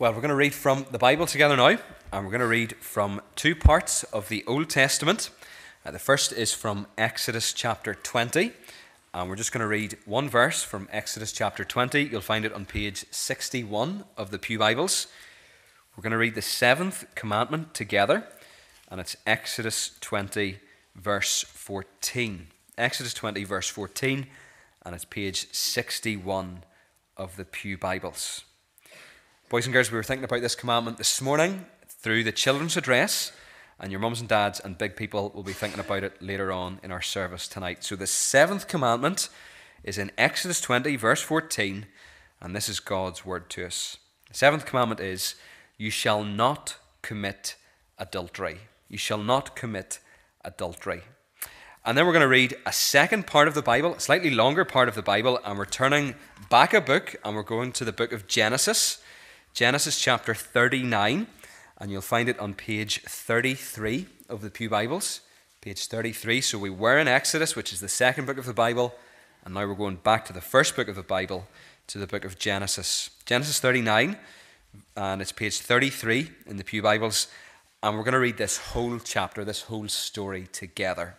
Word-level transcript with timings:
Well, 0.00 0.12
we're 0.14 0.22
going 0.22 0.30
to 0.30 0.34
read 0.34 0.54
from 0.54 0.86
the 0.90 0.96
Bible 0.96 1.26
together 1.26 1.58
now, 1.58 1.76
and 2.10 2.24
we're 2.24 2.30
going 2.30 2.40
to 2.40 2.46
read 2.46 2.74
from 2.76 3.20
two 3.36 3.54
parts 3.54 4.02
of 4.04 4.30
the 4.30 4.42
Old 4.46 4.70
Testament. 4.70 5.28
Uh, 5.84 5.90
the 5.90 5.98
first 5.98 6.32
is 6.32 6.54
from 6.54 6.86
Exodus 6.96 7.52
chapter 7.52 7.92
20, 7.92 8.52
and 9.12 9.28
we're 9.28 9.36
just 9.36 9.52
going 9.52 9.60
to 9.60 9.66
read 9.66 9.98
one 10.06 10.26
verse 10.26 10.62
from 10.62 10.88
Exodus 10.90 11.32
chapter 11.32 11.64
20. 11.64 12.04
You'll 12.04 12.22
find 12.22 12.46
it 12.46 12.54
on 12.54 12.64
page 12.64 13.04
61 13.10 14.04
of 14.16 14.30
the 14.30 14.38
Pew 14.38 14.58
Bibles. 14.58 15.06
We're 15.94 16.02
going 16.02 16.12
to 16.12 16.16
read 16.16 16.34
the 16.34 16.40
seventh 16.40 17.04
commandment 17.14 17.74
together, 17.74 18.26
and 18.90 19.02
it's 19.02 19.18
Exodus 19.26 19.98
20, 20.00 20.60
verse 20.96 21.44
14. 21.46 22.46
Exodus 22.78 23.12
20, 23.12 23.44
verse 23.44 23.68
14, 23.68 24.28
and 24.82 24.94
it's 24.94 25.04
page 25.04 25.52
61 25.52 26.64
of 27.18 27.36
the 27.36 27.44
Pew 27.44 27.76
Bibles. 27.76 28.44
Boys 29.50 29.66
and 29.66 29.72
girls, 29.72 29.90
we 29.90 29.96
were 29.96 30.04
thinking 30.04 30.22
about 30.22 30.42
this 30.42 30.54
commandment 30.54 30.96
this 30.96 31.20
morning 31.20 31.66
through 31.88 32.22
the 32.22 32.30
children's 32.30 32.76
address, 32.76 33.32
and 33.80 33.90
your 33.90 33.98
mums 33.98 34.20
and 34.20 34.28
dads 34.28 34.60
and 34.60 34.78
big 34.78 34.94
people 34.94 35.32
will 35.34 35.42
be 35.42 35.52
thinking 35.52 35.80
about 35.80 36.04
it 36.04 36.22
later 36.22 36.52
on 36.52 36.78
in 36.84 36.92
our 36.92 37.02
service 37.02 37.48
tonight. 37.48 37.82
So, 37.82 37.96
the 37.96 38.06
seventh 38.06 38.68
commandment 38.68 39.28
is 39.82 39.98
in 39.98 40.12
Exodus 40.16 40.60
20, 40.60 40.94
verse 40.94 41.20
14, 41.20 41.86
and 42.40 42.54
this 42.54 42.68
is 42.68 42.78
God's 42.78 43.26
word 43.26 43.50
to 43.50 43.66
us. 43.66 43.96
The 44.28 44.36
seventh 44.36 44.66
commandment 44.66 45.00
is, 45.00 45.34
You 45.76 45.90
shall 45.90 46.22
not 46.22 46.76
commit 47.02 47.56
adultery. 47.98 48.58
You 48.88 48.98
shall 48.98 49.18
not 49.18 49.56
commit 49.56 49.98
adultery. 50.44 51.02
And 51.84 51.98
then 51.98 52.06
we're 52.06 52.12
going 52.12 52.20
to 52.20 52.28
read 52.28 52.54
a 52.64 52.72
second 52.72 53.26
part 53.26 53.48
of 53.48 53.54
the 53.54 53.62
Bible, 53.62 53.94
a 53.94 54.00
slightly 54.00 54.30
longer 54.30 54.64
part 54.64 54.88
of 54.88 54.94
the 54.94 55.02
Bible, 55.02 55.40
and 55.44 55.58
we're 55.58 55.64
turning 55.64 56.14
back 56.50 56.72
a 56.72 56.80
book 56.80 57.16
and 57.24 57.34
we're 57.34 57.42
going 57.42 57.72
to 57.72 57.84
the 57.84 57.90
book 57.90 58.12
of 58.12 58.28
Genesis. 58.28 58.99
Genesis 59.52 60.00
chapter 60.00 60.32
39, 60.32 61.26
and 61.78 61.90
you'll 61.90 62.00
find 62.00 62.28
it 62.28 62.38
on 62.38 62.54
page 62.54 63.02
33 63.02 64.06
of 64.28 64.42
the 64.42 64.50
Pew 64.50 64.70
Bibles. 64.70 65.20
Page 65.60 65.86
33. 65.86 66.40
So 66.40 66.56
we 66.56 66.70
were 66.70 66.98
in 66.98 67.08
Exodus, 67.08 67.56
which 67.56 67.72
is 67.72 67.80
the 67.80 67.88
second 67.88 68.26
book 68.26 68.38
of 68.38 68.46
the 68.46 68.54
Bible, 68.54 68.94
and 69.44 69.52
now 69.52 69.66
we're 69.66 69.74
going 69.74 69.96
back 69.96 70.24
to 70.26 70.32
the 70.32 70.40
first 70.40 70.76
book 70.76 70.88
of 70.88 70.94
the 70.94 71.02
Bible, 71.02 71.48
to 71.88 71.98
the 71.98 72.06
book 72.06 72.24
of 72.24 72.38
Genesis. 72.38 73.10
Genesis 73.26 73.58
39, 73.58 74.16
and 74.96 75.20
it's 75.20 75.32
page 75.32 75.58
33 75.58 76.30
in 76.46 76.56
the 76.56 76.64
Pew 76.64 76.80
Bibles, 76.80 77.26
and 77.82 77.96
we're 77.96 78.04
going 78.04 78.14
to 78.14 78.20
read 78.20 78.38
this 78.38 78.56
whole 78.56 78.98
chapter, 79.00 79.44
this 79.44 79.62
whole 79.62 79.88
story 79.88 80.46
together. 80.52 81.16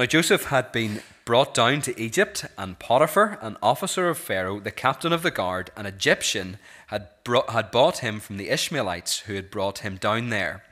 Now 0.00 0.06
Joseph 0.06 0.44
had 0.44 0.72
been 0.72 1.02
brought 1.26 1.52
down 1.52 1.82
to 1.82 2.00
Egypt, 2.00 2.46
and 2.56 2.78
Potiphar, 2.78 3.38
an 3.42 3.58
officer 3.62 4.08
of 4.08 4.16
Pharaoh, 4.16 4.58
the 4.58 4.70
captain 4.70 5.12
of 5.12 5.20
the 5.20 5.30
guard, 5.30 5.70
an 5.76 5.84
Egyptian, 5.84 6.56
had, 6.86 7.08
brought, 7.22 7.50
had 7.50 7.70
bought 7.70 7.98
him 7.98 8.18
from 8.18 8.38
the 8.38 8.48
Ishmaelites 8.48 9.18
who 9.18 9.34
had 9.34 9.50
brought 9.50 9.80
him 9.80 9.96
down 9.96 10.30
there. 10.30 10.64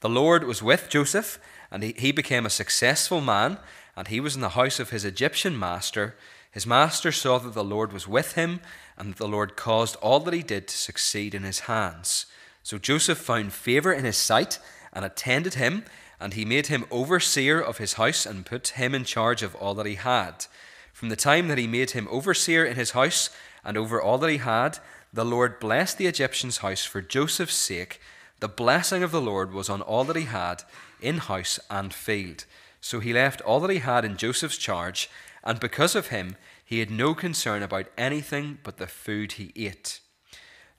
The 0.00 0.10
Lord 0.10 0.44
was 0.44 0.62
with 0.62 0.90
Joseph, 0.90 1.38
and 1.70 1.82
he, 1.82 1.94
he 1.96 2.12
became 2.12 2.44
a 2.44 2.50
successful 2.50 3.22
man, 3.22 3.56
and 3.96 4.08
he 4.08 4.20
was 4.20 4.34
in 4.34 4.42
the 4.42 4.50
house 4.50 4.78
of 4.78 4.90
his 4.90 5.06
Egyptian 5.06 5.58
master. 5.58 6.14
His 6.50 6.66
master 6.66 7.10
saw 7.10 7.38
that 7.38 7.54
the 7.54 7.64
Lord 7.64 7.90
was 7.90 8.06
with 8.06 8.34
him, 8.34 8.60
and 8.98 9.12
that 9.12 9.16
the 9.16 9.26
Lord 9.26 9.56
caused 9.56 9.96
all 10.02 10.20
that 10.20 10.34
he 10.34 10.42
did 10.42 10.68
to 10.68 10.76
succeed 10.76 11.34
in 11.34 11.44
his 11.44 11.60
hands. 11.60 12.26
So 12.62 12.76
Joseph 12.76 13.16
found 13.16 13.54
favor 13.54 13.94
in 13.94 14.04
his 14.04 14.18
sight 14.18 14.58
and 14.92 15.06
attended 15.06 15.54
him 15.54 15.86
and 16.20 16.34
he 16.34 16.44
made 16.44 16.68
him 16.68 16.86
overseer 16.90 17.60
of 17.60 17.78
his 17.78 17.94
house 17.94 18.26
and 18.26 18.46
put 18.46 18.68
him 18.68 18.94
in 18.94 19.04
charge 19.04 19.42
of 19.42 19.54
all 19.56 19.74
that 19.74 19.86
he 19.86 19.96
had. 19.96 20.46
From 20.92 21.08
the 21.08 21.16
time 21.16 21.48
that 21.48 21.58
he 21.58 21.66
made 21.66 21.90
him 21.90 22.08
overseer 22.10 22.64
in 22.64 22.76
his 22.76 22.92
house 22.92 23.30
and 23.64 23.76
over 23.76 24.00
all 24.00 24.18
that 24.18 24.30
he 24.30 24.38
had, 24.38 24.78
the 25.12 25.24
Lord 25.24 25.60
blessed 25.60 25.98
the 25.98 26.06
Egyptian's 26.06 26.58
house 26.58 26.84
for 26.84 27.00
Joseph's 27.00 27.54
sake. 27.54 28.00
The 28.40 28.48
blessing 28.48 29.02
of 29.02 29.10
the 29.10 29.20
Lord 29.20 29.52
was 29.52 29.68
on 29.68 29.82
all 29.82 30.04
that 30.04 30.16
he 30.16 30.24
had 30.24 30.62
in 31.00 31.18
house 31.18 31.60
and 31.70 31.92
field. 31.92 32.44
So 32.80 33.00
he 33.00 33.12
left 33.12 33.40
all 33.40 33.60
that 33.60 33.70
he 33.70 33.78
had 33.78 34.04
in 34.04 34.16
Joseph's 34.16 34.58
charge, 34.58 35.08
and 35.42 35.60
because 35.60 35.94
of 35.94 36.08
him, 36.08 36.36
he 36.64 36.80
had 36.80 36.90
no 36.90 37.14
concern 37.14 37.62
about 37.62 37.86
anything 37.96 38.58
but 38.62 38.78
the 38.78 38.86
food 38.86 39.32
he 39.32 39.52
ate. 39.56 40.00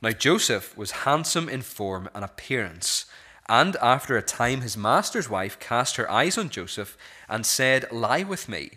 Now 0.02 0.12
Joseph 0.12 0.78
was 0.78 0.92
handsome 0.92 1.50
in 1.50 1.62
form 1.62 2.10
and 2.14 2.24
appearance 2.24 3.06
and 3.48 3.76
after 3.78 4.18
a 4.18 4.22
time, 4.22 4.62
his 4.62 4.76
master's 4.76 5.30
wife 5.30 5.60
cast 5.60 5.98
her 5.98 6.10
eyes 6.10 6.38
on 6.38 6.50
Joseph 6.50 6.98
and 7.30 7.46
said, 7.46 7.92
Lie 7.92 8.24
with 8.24 8.50
me. 8.50 8.72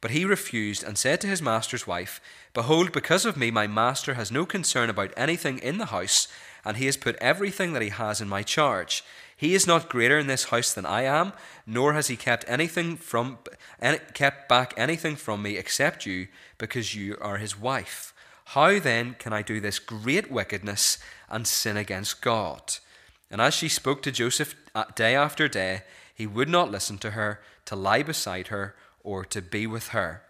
But 0.00 0.12
he 0.12 0.24
refused 0.24 0.84
and 0.84 0.96
said 0.96 1.20
to 1.22 1.26
his 1.26 1.42
master's 1.42 1.86
wife, 1.86 2.20
Behold, 2.52 2.92
because 2.92 3.24
of 3.24 3.36
me, 3.36 3.50
my 3.50 3.66
master 3.66 4.14
has 4.14 4.30
no 4.30 4.46
concern 4.46 4.88
about 4.88 5.12
anything 5.16 5.58
in 5.58 5.78
the 5.78 5.86
house, 5.86 6.28
and 6.64 6.76
he 6.76 6.86
has 6.86 6.96
put 6.96 7.16
everything 7.16 7.72
that 7.72 7.82
he 7.82 7.88
has 7.88 8.20
in 8.20 8.28
my 8.28 8.42
charge. 8.42 9.02
He 9.36 9.54
is 9.54 9.66
not 9.66 9.88
greater 9.88 10.18
in 10.18 10.28
this 10.28 10.44
house 10.44 10.72
than 10.72 10.86
I 10.86 11.02
am, 11.02 11.32
nor 11.66 11.94
has 11.94 12.06
he 12.06 12.16
kept 12.16 12.44
anything 12.46 12.96
from 12.96 13.38
kept 14.12 14.48
back 14.48 14.74
anything 14.76 15.16
from 15.16 15.42
me 15.42 15.56
except 15.56 16.06
you, 16.06 16.28
because 16.58 16.94
you 16.94 17.16
are 17.20 17.38
his 17.38 17.58
wife. 17.58 18.14
How 18.48 18.78
then 18.78 19.16
can 19.18 19.32
I 19.32 19.42
do 19.42 19.58
this 19.58 19.78
great 19.78 20.30
wickedness 20.30 20.98
and 21.28 21.46
sin 21.46 21.76
against 21.76 22.20
God? 22.20 22.76
And 23.34 23.42
as 23.42 23.52
she 23.52 23.68
spoke 23.68 24.00
to 24.02 24.12
Joseph 24.12 24.54
uh, 24.76 24.84
day 24.94 25.16
after 25.16 25.48
day, 25.48 25.82
he 26.14 26.24
would 26.24 26.48
not 26.48 26.70
listen 26.70 26.98
to 26.98 27.10
her, 27.10 27.40
to 27.64 27.74
lie 27.74 28.04
beside 28.04 28.46
her, 28.46 28.76
or 29.02 29.24
to 29.24 29.42
be 29.42 29.66
with 29.66 29.88
her. 29.88 30.22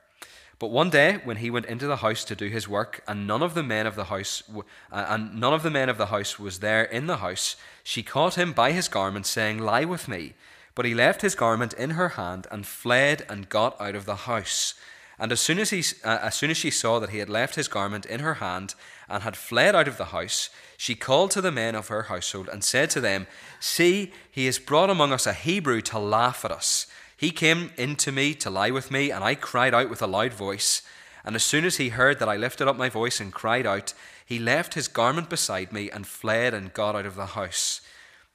But 0.59 0.71
one 0.71 0.89
day, 0.89 1.21
when 1.23 1.37
he 1.37 1.51
went 1.51 1.67
into 1.67 1.87
the 1.87 1.97
house 1.97 2.25
to 2.25 2.35
do 2.35 2.49
his 2.49 2.67
work, 2.67 3.05
and 3.07 3.27
none 3.27 3.43
of 3.43 3.53
the 3.53 3.63
men 3.63 3.87
of 3.87 3.95
the 3.95 4.05
house 4.05 4.43
uh, 4.57 4.63
and 4.91 5.39
none 5.39 5.53
of 5.53 5.63
the 5.63 5.71
men 5.71 5.91
of 5.91 5.99
the 5.99 6.07
house 6.07 6.39
was 6.39 6.61
there 6.61 6.85
in 6.85 7.07
the 7.07 7.19
house, 7.19 7.57
she 7.83 8.03
caught 8.03 8.39
him 8.39 8.55
by 8.55 8.73
his 8.73 8.89
garment, 8.89 9.27
saying, 9.27 9.59
"Lie 9.59 9.85
with 9.85 10.09
me." 10.09 10.33
But 10.75 10.87
he 10.87 10.95
left 10.95 11.21
his 11.21 11.35
garment 11.35 11.75
in 11.75 11.91
her 11.91 12.11
hand 12.21 12.47
and 12.51 12.67
fled 12.67 13.27
and 13.29 13.51
got 13.51 13.79
out 13.79 13.97
of 13.97 14.07
the 14.07 14.25
house. 14.33 14.73
And 15.19 15.31
as 15.31 15.41
soon 15.41 15.59
as, 15.59 15.69
he, 15.69 15.85
uh, 16.03 16.21
as 16.23 16.37
soon 16.37 16.51
as 16.51 16.57
she 16.57 16.71
saw 16.71 17.01
that 17.01 17.11
he 17.11 17.19
had 17.19 17.29
left 17.29 17.55
his 17.55 17.69
garment 17.69 18.07
in 18.07 18.21
her 18.21 18.35
hand 18.35 18.75
and 19.09 19.23
had 19.23 19.37
fled 19.37 19.75
out 19.75 19.89
of 19.89 19.97
the 19.97 20.07
house, 20.07 20.51
she 20.77 20.95
called 20.95 21.31
to 21.33 21.41
the 21.41 21.53
men 21.53 21.75
of 21.75 21.89
her 21.89 22.05
household 22.05 22.49
and 22.49 22.65
said 22.65 22.91
to 22.91 23.01
them, 23.01 23.27
See, 23.61 24.13
he 24.31 24.47
has 24.47 24.59
brought 24.59 24.91
among 24.91 25.13
us 25.13 25.27
a 25.27 25.33
Hebrew 25.33 25.81
to 25.83 25.99
laugh 25.99 26.45
at 26.45 26.51
us. 26.51 26.87
He 27.17 27.31
came 27.31 27.73
in 27.77 27.97
to 27.97 28.13
me 28.13 28.35
to 28.35 28.51
lie 28.51 28.71
with 28.71 28.91
me, 28.91 29.11
and 29.11 29.23
I 29.23 29.35
cried 29.35 29.75
out 29.75 29.89
with 29.89 30.03
a 30.03 30.07
loud 30.07 30.35
voice. 30.35 30.83
And 31.25 31.37
as 31.37 31.43
soon 31.43 31.65
as 31.65 31.77
he 31.77 31.91
heard 31.91 32.19
that 32.19 32.29
I 32.29 32.37
lifted 32.37 32.69
up 32.69 32.77
my 32.77 32.89
voice 32.89 33.21
and 33.21 33.33
cried 33.33 33.67
out, 33.67 33.95
he 34.27 34.39
left 34.39 34.75
his 34.75 34.89
garment 34.89 35.31
beside 35.31 35.73
me 35.73 35.91
and 35.91 36.07
fled 36.07 36.55
and 36.55 36.73
got 36.73 36.97
out 36.97 37.07
of 37.07 37.17
the 37.17 37.27
house. 37.27 37.81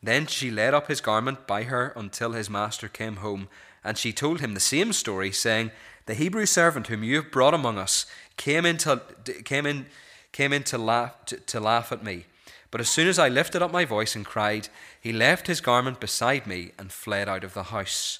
Then 0.01 0.27
she 0.27 0.49
led 0.49 0.73
up 0.73 0.87
his 0.87 1.01
garment 1.01 1.45
by 1.45 1.63
her 1.63 1.93
until 1.95 2.31
his 2.31 2.49
master 2.49 2.87
came 2.87 3.17
home, 3.17 3.49
and 3.83 3.97
she 3.97 4.13
told 4.13 4.39
him 4.39 4.53
the 4.53 4.59
same 4.59 4.93
story, 4.93 5.31
saying, 5.31 5.71
the 6.09 6.15
Hebrew 6.15 6.47
servant 6.47 6.87
whom 6.87 7.03
you 7.03 7.17
have 7.17 7.29
brought 7.29 7.53
among 7.53 7.77
us 7.77 8.07
came 8.35 8.65
in 8.65 8.77
to, 8.77 8.99
came 9.45 9.67
in, 9.67 9.85
came 10.31 10.53
in 10.53 10.63
to, 10.63 10.77
laugh, 10.77 11.25
to, 11.25 11.37
to 11.37 11.59
laugh 11.59 11.91
at 11.91 12.03
me. 12.03 12.25
But 12.71 12.81
as 12.81 12.89
soon 12.89 13.07
as 13.07 13.17
I 13.17 13.29
lifted 13.29 13.61
up 13.61 13.71
my 13.71 13.85
voice 13.85 14.15
and 14.15 14.25
cried, 14.25 14.69
he 15.01 15.11
left 15.11 15.47
his 15.47 15.61
garment 15.61 15.99
beside 15.99 16.45
me 16.45 16.71
and 16.77 16.91
fled 16.91 17.27
out 17.27 17.43
of 17.43 17.53
the 17.53 17.63
house. 17.63 18.19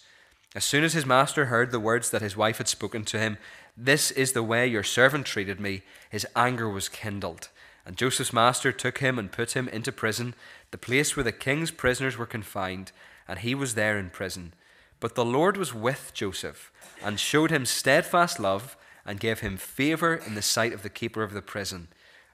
As 0.56 0.66
soon 0.66 0.84
as 0.84 0.94
his 0.94 1.06
master 1.06 1.46
heard 1.46 1.72
the 1.72 1.80
words 1.80 2.10
that 2.10 2.24
his 2.24 2.36
wife 2.36 2.58
had 2.58 2.68
spoken 2.68 3.06
to 3.06 3.20
him, 3.20 3.38
This 3.78 4.10
is 4.12 4.32
the 4.32 4.44
way 4.44 4.66
your 4.66 4.84
servant 4.84 5.28
treated 5.28 5.60
me, 5.60 5.84
his 6.10 6.26
anger 6.36 6.68
was 6.68 6.90
kindled. 6.90 7.50
And 7.86 7.98
Joseph's 7.98 8.34
master 8.34 8.72
took 8.72 8.98
him 8.98 9.20
and 9.20 9.32
put 9.32 9.56
him 9.56 9.68
into 9.68 9.92
prison, 9.92 10.34
the 10.72 10.78
place 10.78 11.16
where 11.16 11.24
the 11.24 11.32
king's 11.32 11.72
prisoners 11.72 12.18
were 12.18 12.26
confined, 12.26 12.92
and 13.28 13.40
he 13.40 13.54
was 13.54 13.76
there 13.76 14.00
in 14.00 14.10
prison. 14.10 14.54
But 15.00 15.16
the 15.16 15.26
Lord 15.26 15.56
was 15.56 15.74
with 15.74 16.12
Joseph 16.14 16.72
and 17.04 17.20
showed 17.20 17.52
him 17.52 17.66
steadfast 17.66 18.40
love 18.40 18.76
and 19.06 19.20
gave 19.20 19.40
him 19.40 19.58
favor 19.58 20.16
in 20.16 20.36
the 20.36 20.42
sight 20.42 20.74
of 20.74 20.84
the 20.84 20.90
keeper 20.90 21.24
of 21.24 21.34
the 21.34 21.42
prison. 21.42 21.88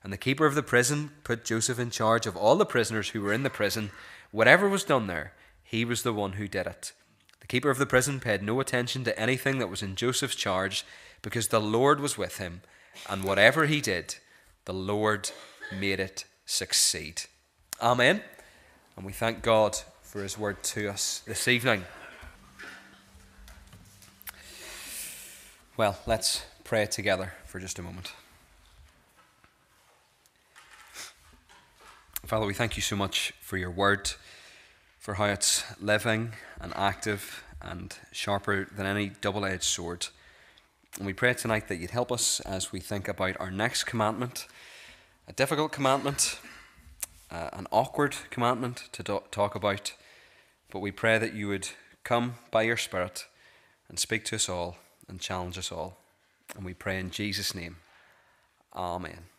And 0.05 0.13
the 0.13 0.17
keeper 0.17 0.45
of 0.45 0.53
the 0.53 0.61
prison 0.61 1.09
put 1.23 1.43
Joseph 1.43 1.79
in 1.79 1.89
charge 1.89 2.27
of 2.27 2.37
all 2.37 2.57
the 2.57 2.63
prisoners 2.63 3.09
who 3.09 3.23
were 3.23 3.33
in 3.33 3.41
the 3.41 3.49
prison. 3.49 3.89
Whatever 4.29 4.69
was 4.69 4.83
done 4.83 5.07
there, 5.07 5.33
he 5.63 5.83
was 5.83 6.03
the 6.03 6.13
one 6.13 6.33
who 6.33 6.47
did 6.47 6.67
it. 6.67 6.91
The 7.39 7.47
keeper 7.47 7.71
of 7.71 7.79
the 7.79 7.87
prison 7.87 8.19
paid 8.19 8.43
no 8.43 8.59
attention 8.59 9.03
to 9.05 9.19
anything 9.19 9.57
that 9.57 9.67
was 9.67 9.81
in 9.81 9.95
Joseph's 9.95 10.35
charge 10.35 10.85
because 11.23 11.47
the 11.47 11.59
Lord 11.59 11.99
was 11.99 12.19
with 12.19 12.37
him, 12.37 12.61
and 13.09 13.23
whatever 13.23 13.65
he 13.65 13.81
did, 13.81 14.17
the 14.65 14.75
Lord 14.75 15.31
made 15.75 15.99
it 15.99 16.25
succeed. 16.45 17.23
Amen. 17.81 18.21
And 18.95 19.07
we 19.07 19.11
thank 19.11 19.41
God 19.41 19.75
for 20.03 20.21
his 20.21 20.37
word 20.37 20.61
to 20.65 20.87
us 20.87 21.23
this 21.25 21.47
evening. 21.47 21.83
Well, 25.75 25.97
let's 26.05 26.45
pray 26.63 26.85
together 26.85 27.33
for 27.47 27.59
just 27.59 27.79
a 27.79 27.81
moment. 27.81 28.13
Father, 32.25 32.47
we 32.47 32.55
thank 32.55 32.75
you 32.75 32.81
so 32.81 32.95
much 32.95 33.33
for 33.39 33.55
your 33.55 33.69
word, 33.69 34.09
for 34.97 35.13
how 35.13 35.25
it's 35.25 35.63
living 35.79 36.33
and 36.59 36.73
active 36.75 37.43
and 37.61 37.95
sharper 38.11 38.67
than 38.75 38.87
any 38.87 39.09
double 39.09 39.45
edged 39.45 39.61
sword. 39.61 40.07
And 40.97 41.05
we 41.05 41.13
pray 41.13 41.35
tonight 41.35 41.67
that 41.67 41.75
you'd 41.75 41.91
help 41.91 42.11
us 42.11 42.39
as 42.39 42.71
we 42.71 42.79
think 42.79 43.07
about 43.07 43.39
our 43.39 43.51
next 43.51 43.83
commandment 43.83 44.47
a 45.27 45.33
difficult 45.33 45.71
commandment, 45.71 46.39
uh, 47.31 47.49
an 47.53 47.67
awkward 47.71 48.15
commandment 48.31 48.89
to 48.91 49.03
do- 49.03 49.23
talk 49.29 49.53
about, 49.53 49.93
but 50.71 50.79
we 50.79 50.91
pray 50.91 51.19
that 51.19 51.33
you 51.33 51.47
would 51.47 51.69
come 52.03 52.35
by 52.49 52.63
your 52.63 52.77
Spirit 52.77 53.25
and 53.87 53.99
speak 53.99 54.23
to 54.25 54.35
us 54.35 54.49
all 54.49 54.77
and 55.07 55.19
challenge 55.19 55.57
us 55.57 55.71
all. 55.71 55.97
And 56.55 56.65
we 56.65 56.73
pray 56.73 56.99
in 56.99 57.11
Jesus' 57.11 57.55
name. 57.55 57.77
Amen. 58.75 59.34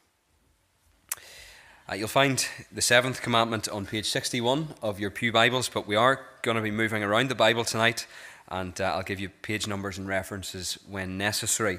Uh, 1.88 1.94
you'll 1.94 2.08
find 2.08 2.48
the 2.72 2.82
seventh 2.82 3.22
commandment 3.22 3.68
on 3.68 3.86
page 3.86 4.06
61 4.06 4.74
of 4.82 4.98
your 4.98 5.08
Pew 5.08 5.30
Bibles, 5.30 5.68
but 5.68 5.86
we 5.86 5.94
are 5.94 6.26
going 6.42 6.56
to 6.56 6.62
be 6.62 6.72
moving 6.72 7.04
around 7.04 7.28
the 7.28 7.36
Bible 7.36 7.62
tonight, 7.62 8.08
and 8.48 8.80
uh, 8.80 8.86
I'll 8.86 9.04
give 9.04 9.20
you 9.20 9.28
page 9.28 9.68
numbers 9.68 9.96
and 9.96 10.08
references 10.08 10.80
when 10.88 11.16
necessary. 11.16 11.78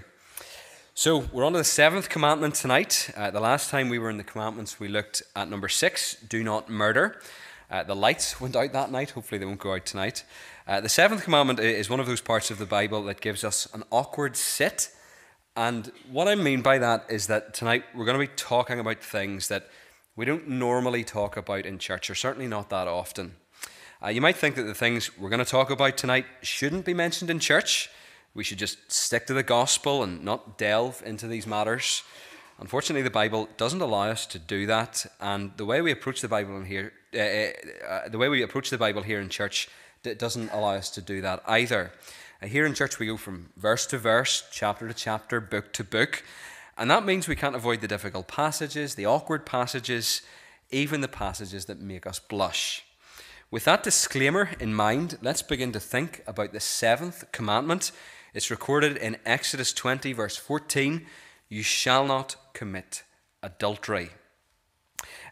So, 0.93 1.27
we're 1.33 1.43
on 1.43 1.51
to 1.51 1.57
the 1.57 1.65
seventh 1.65 2.07
commandment 2.07 2.55
tonight. 2.55 3.11
Uh, 3.17 3.31
the 3.31 3.41
last 3.41 3.69
time 3.69 3.89
we 3.89 3.99
were 3.99 4.09
in 4.09 4.15
the 4.15 4.23
commandments, 4.23 4.79
we 4.79 4.87
looked 4.87 5.23
at 5.35 5.49
number 5.49 5.67
six 5.67 6.15
do 6.29 6.41
not 6.41 6.69
murder. 6.69 7.19
Uh, 7.69 7.83
the 7.83 7.93
lights 7.93 8.39
went 8.39 8.55
out 8.55 8.71
that 8.71 8.89
night. 8.89 9.09
Hopefully, 9.09 9.39
they 9.39 9.45
won't 9.45 9.59
go 9.59 9.73
out 9.73 9.85
tonight. 9.85 10.23
Uh, 10.65 10.79
the 10.79 10.87
seventh 10.87 11.25
commandment 11.25 11.59
is 11.59 11.89
one 11.89 11.99
of 11.99 12.07
those 12.07 12.21
parts 12.21 12.49
of 12.49 12.59
the 12.59 12.65
Bible 12.65 13.03
that 13.03 13.19
gives 13.19 13.43
us 13.43 13.67
an 13.73 13.83
awkward 13.91 14.37
sit. 14.37 14.89
And 15.57 15.91
what 16.09 16.29
I 16.29 16.35
mean 16.35 16.61
by 16.61 16.77
that 16.77 17.07
is 17.09 17.27
that 17.27 17.53
tonight 17.53 17.83
we're 17.93 18.05
going 18.05 18.17
to 18.17 18.25
be 18.25 18.33
talking 18.37 18.79
about 18.79 19.03
things 19.03 19.49
that 19.49 19.69
we 20.17 20.25
don't 20.25 20.49
normally 20.49 21.05
talk 21.05 21.37
about 21.37 21.65
in 21.65 21.79
church, 21.79 22.09
or 22.09 22.15
certainly 22.15 22.47
not 22.47 22.69
that 22.69 22.89
often. 22.89 23.35
Uh, 24.03 24.09
you 24.09 24.19
might 24.19 24.35
think 24.35 24.55
that 24.55 24.63
the 24.63 24.73
things 24.73 25.17
we're 25.17 25.29
going 25.29 25.39
to 25.39 25.45
talk 25.45 25.69
about 25.69 25.97
tonight 25.97 26.25
shouldn't 26.41 26.83
be 26.83 26.93
mentioned 26.93 27.29
in 27.29 27.39
church 27.39 27.89
we 28.37 28.43
should 28.43 28.59
just 28.59 28.91
stick 28.91 29.25
to 29.25 29.33
the 29.33 29.41
gospel 29.41 30.03
and 30.03 30.23
not 30.23 30.59
delve 30.59 31.01
into 31.03 31.25
these 31.25 31.47
matters. 31.47 32.03
Unfortunately, 32.59 33.01
the 33.01 33.09
Bible 33.09 33.49
doesn't 33.57 33.81
allow 33.81 34.09
us 34.09 34.27
to 34.27 34.37
do 34.37 34.67
that, 34.67 35.07
and 35.19 35.51
the 35.57 35.65
way 35.65 35.81
we 35.81 35.91
approach 35.91 36.21
the 36.21 36.27
Bible 36.27 36.55
in 36.57 36.65
here, 36.65 36.93
uh, 37.15 37.19
uh, 37.19 37.87
uh 37.87 38.09
the 38.09 38.19
way 38.19 38.29
we 38.29 38.43
approach 38.43 38.69
the 38.69 38.77
Bible 38.77 39.01
here 39.01 39.19
in 39.19 39.29
church, 39.29 39.69
doesn't 40.03 40.51
allow 40.53 40.75
us 40.75 40.91
to 40.91 41.01
do 41.01 41.19
that 41.21 41.41
either. 41.47 41.91
Uh, 42.41 42.45
here 42.45 42.67
in 42.67 42.75
church, 42.75 42.99
we 42.99 43.07
go 43.07 43.17
from 43.17 43.49
verse 43.57 43.87
to 43.87 43.97
verse, 43.97 44.43
chapter 44.51 44.87
to 44.87 44.93
chapter, 44.93 45.41
book 45.41 45.73
to 45.73 45.83
book, 45.83 46.23
and 46.77 46.89
that 46.91 47.05
means 47.05 47.27
we 47.27 47.35
can't 47.35 47.55
avoid 47.55 47.81
the 47.81 47.87
difficult 47.87 48.27
passages, 48.27 48.95
the 48.95 49.05
awkward 49.05 49.45
passages, 49.45 50.21
even 50.69 51.01
the 51.01 51.07
passages 51.07 51.65
that 51.65 51.79
make 51.79 52.05
us 52.05 52.19
blush. 52.19 52.83
With 53.49 53.65
that 53.65 53.83
disclaimer 53.83 54.49
in 54.59 54.73
mind, 54.73 55.17
let's 55.21 55.41
begin 55.41 55.71
to 55.71 55.79
think 55.79 56.21
about 56.27 56.51
the 56.51 56.59
seventh 56.59 57.31
commandment 57.31 57.91
it's 58.37 58.51
recorded 58.51 58.97
in 58.97 59.17
Exodus 59.25 59.73
20, 59.73 60.13
verse 60.13 60.37
14 60.37 61.07
You 61.49 61.63
shall 61.63 62.05
not 62.05 62.35
commit 62.53 63.01
adultery. 63.41 64.11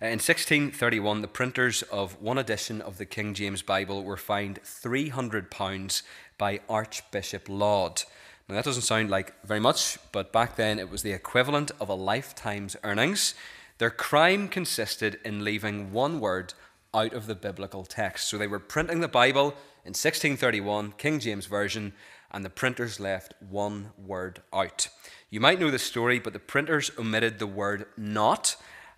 Uh, 0.02 0.08
in 0.08 0.18
1631, 0.18 1.22
the 1.22 1.28
printers 1.28 1.84
of 1.84 2.20
one 2.22 2.40
edition 2.40 2.82
of 2.82 2.98
the 2.98 3.06
King 3.06 3.36
James 3.36 3.62
Bible 3.62 4.04
were 4.04 4.18
fined 4.18 4.60
£300 4.64 6.02
by 6.40 6.62
Archbishop 6.68 7.48
Laud. 7.48 8.04
Now, 8.48 8.56
that 8.56 8.66
doesn't 8.66 8.84
sound 8.84 9.10
like 9.10 9.34
very 9.44 9.60
much, 9.60 9.98
but 10.12 10.32
back 10.32 10.56
then 10.56 10.78
it 10.78 10.90
was 10.90 11.02
the 11.02 11.14
equivalent 11.14 11.72
of 11.80 11.90
a 11.90 11.96
lifetime's 11.96 12.76
earnings. 12.84 13.34
Their 13.80 13.90
crime 13.90 14.50
consisted 14.50 15.20
in 15.26 15.44
leaving 15.44 15.92
one 15.92 16.20
word 16.20 16.54
out 16.94 17.14
of 17.14 17.26
the 17.26 17.34
biblical 17.34 17.86
text. 17.86 18.30
So 18.30 18.38
they 18.38 18.48
were 18.48 18.60
printing 18.60 19.00
the 19.00 19.08
Bible 19.08 19.48
in 19.84 19.92
1631, 19.92 20.94
King 20.98 21.20
James 21.20 21.48
Version, 21.48 21.94
and 22.32 22.46
the 22.46 22.50
printers 22.52 23.00
left 23.00 23.34
one 23.40 23.92
word 23.98 24.42
out. 24.54 24.90
You 25.32 25.40
might 25.40 25.60
know 25.60 25.72
the 25.72 25.80
story, 25.80 26.20
but 26.20 26.34
the 26.34 26.40
printers 26.40 26.92
omitted 27.00 27.40
the 27.40 27.48
word 27.48 27.88
not, 27.98 28.58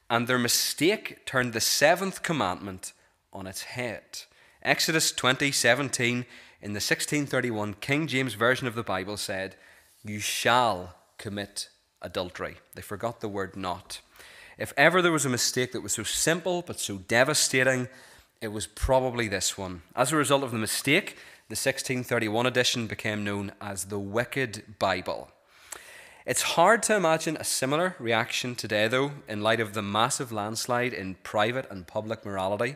and 0.10 0.28
their 0.28 0.38
mistake 0.38 1.26
turned 1.26 1.54
the 1.54 1.62
seventh 1.62 2.22
commandment 2.22 2.92
on 3.32 3.48
its 3.48 3.64
head. 3.64 4.24
Exodus 4.62 5.12
20 5.12 5.52
17 5.52 6.26
in 6.62 6.74
the 6.74 6.78
1631 6.78 7.76
King 7.76 8.08
James 8.08 8.34
Version 8.34 8.68
of 8.68 8.76
the 8.76 8.84
Bible 8.84 9.18
said, 9.18 9.56
You 10.04 10.20
shall 10.20 10.96
commit 11.18 11.70
adultery. 12.02 12.58
They 12.76 12.82
forgot 12.82 13.22
the 13.22 13.30
word 13.30 13.56
not. 13.56 14.02
If 14.58 14.74
ever 14.76 15.02
there 15.02 15.12
was 15.12 15.26
a 15.26 15.30
mistake 15.30 15.72
that 15.72 15.82
was 15.82 15.94
so 15.94 16.04
simple 16.04 16.64
but 16.66 16.80
so 16.80 16.98
devastating, 16.98 17.88
it 18.42 18.48
was 18.50 18.68
probably 18.68 19.28
this 19.28 19.58
one. 19.58 19.84
As 19.96 20.12
a 20.12 20.18
result 20.18 20.44
of 20.44 20.52
the 20.52 20.58
mistake, 20.58 21.18
the 21.50 21.54
1631 21.54 22.46
edition 22.46 22.88
became 22.88 23.24
known 23.24 23.52
as 23.62 23.86
the 23.86 24.00
Wicked 24.00 24.80
Bible. 24.80 25.30
It's 26.26 26.42
hard 26.42 26.84
to 26.84 26.96
imagine 26.96 27.38
a 27.38 27.46
similar 27.46 27.96
reaction 28.00 28.54
today, 28.54 28.88
though, 28.90 29.12
in 29.30 29.42
light 29.42 29.62
of 29.62 29.74
the 29.74 29.82
massive 29.82 30.32
landslide 30.32 30.94
in 30.94 31.16
private 31.24 31.70
and 31.72 31.88
public 31.88 32.26
morality. 32.26 32.76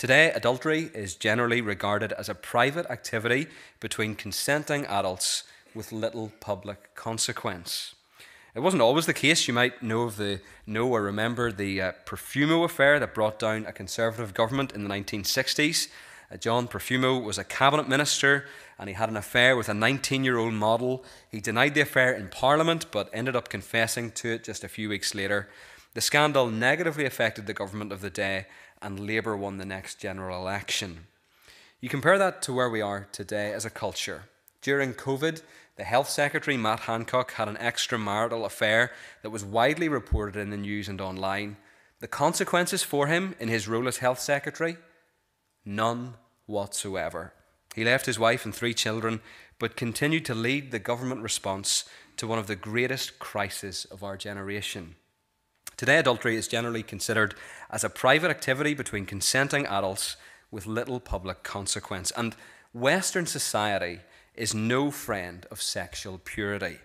Today, 0.00 0.32
adultery 0.34 0.90
is 0.94 1.14
generally 1.14 1.60
regarded 1.60 2.12
as 2.12 2.30
a 2.30 2.34
private 2.34 2.86
activity 2.86 3.48
between 3.80 4.14
consenting 4.14 4.86
adults 4.86 5.44
with 5.74 5.92
little 5.92 6.32
public 6.40 6.94
consequence. 6.94 7.94
It 8.54 8.60
wasn't 8.60 8.80
always 8.80 9.04
the 9.04 9.12
case. 9.12 9.46
You 9.46 9.52
might 9.52 9.82
know 9.82 10.04
of 10.04 10.16
the 10.16 10.40
know 10.66 10.88
or 10.88 11.02
remember 11.02 11.52
the 11.52 11.82
uh, 11.82 11.92
Profumo 12.06 12.64
affair 12.64 12.98
that 12.98 13.12
brought 13.12 13.38
down 13.38 13.66
a 13.66 13.72
conservative 13.72 14.32
government 14.32 14.72
in 14.72 14.84
the 14.84 14.88
1960s. 14.88 15.88
Uh, 16.32 16.38
John 16.38 16.66
Profumo 16.66 17.22
was 17.22 17.36
a 17.36 17.44
cabinet 17.44 17.86
minister 17.86 18.46
and 18.78 18.88
he 18.88 18.94
had 18.94 19.10
an 19.10 19.18
affair 19.18 19.54
with 19.54 19.68
a 19.68 19.74
19 19.74 20.24
year 20.24 20.38
old 20.38 20.54
model. 20.54 21.04
He 21.30 21.42
denied 21.42 21.74
the 21.74 21.82
affair 21.82 22.14
in 22.14 22.30
Parliament 22.30 22.86
but 22.90 23.10
ended 23.12 23.36
up 23.36 23.50
confessing 23.50 24.12
to 24.12 24.30
it 24.30 24.44
just 24.44 24.64
a 24.64 24.68
few 24.68 24.88
weeks 24.88 25.14
later. 25.14 25.50
The 25.92 26.00
scandal 26.00 26.46
negatively 26.46 27.04
affected 27.04 27.46
the 27.46 27.52
government 27.52 27.92
of 27.92 28.00
the 28.00 28.10
day 28.10 28.46
and 28.82 29.06
Labour 29.06 29.36
won 29.36 29.58
the 29.58 29.64
next 29.64 30.00
general 30.00 30.40
election. 30.40 31.06
You 31.80 31.88
compare 31.88 32.18
that 32.18 32.42
to 32.42 32.52
where 32.52 32.68
we 32.68 32.80
are 32.80 33.08
today 33.12 33.52
as 33.52 33.64
a 33.64 33.70
culture. 33.70 34.24
During 34.62 34.92
COVID, 34.92 35.42
the 35.76 35.84
Health 35.84 36.10
Secretary, 36.10 36.56
Matt 36.56 36.80
Hancock, 36.80 37.32
had 37.32 37.48
an 37.48 37.56
extramarital 37.56 38.44
affair 38.44 38.92
that 39.22 39.30
was 39.30 39.44
widely 39.44 39.88
reported 39.88 40.38
in 40.38 40.50
the 40.50 40.56
news 40.58 40.88
and 40.88 41.00
online. 41.00 41.56
The 42.00 42.08
consequences 42.08 42.82
for 42.82 43.06
him 43.06 43.34
in 43.40 43.48
his 43.48 43.66
role 43.66 43.88
as 43.88 43.98
Health 43.98 44.20
Secretary 44.20 44.76
None 45.64 46.14
whatsoever. 46.46 47.32
He 47.74 47.84
left 47.84 48.06
his 48.06 48.18
wife 48.18 48.44
and 48.44 48.54
three 48.54 48.74
children, 48.74 49.20
but 49.58 49.76
continued 49.76 50.24
to 50.26 50.34
lead 50.34 50.70
the 50.70 50.78
government 50.78 51.22
response 51.22 51.84
to 52.16 52.26
one 52.26 52.38
of 52.38 52.46
the 52.46 52.56
greatest 52.56 53.18
crises 53.18 53.86
of 53.90 54.02
our 54.02 54.16
generation. 54.16 54.96
Today, 55.80 55.96
adultery 55.96 56.36
is 56.36 56.46
generally 56.46 56.82
considered 56.82 57.34
as 57.70 57.84
a 57.84 57.88
private 57.88 58.30
activity 58.30 58.74
between 58.74 59.06
consenting 59.06 59.64
adults 59.64 60.16
with 60.50 60.66
little 60.66 61.00
public 61.00 61.42
consequence. 61.42 62.12
And 62.18 62.36
Western 62.74 63.24
society 63.24 64.00
is 64.34 64.52
no 64.52 64.90
friend 64.90 65.46
of 65.50 65.62
sexual 65.62 66.20
purity. 66.22 66.80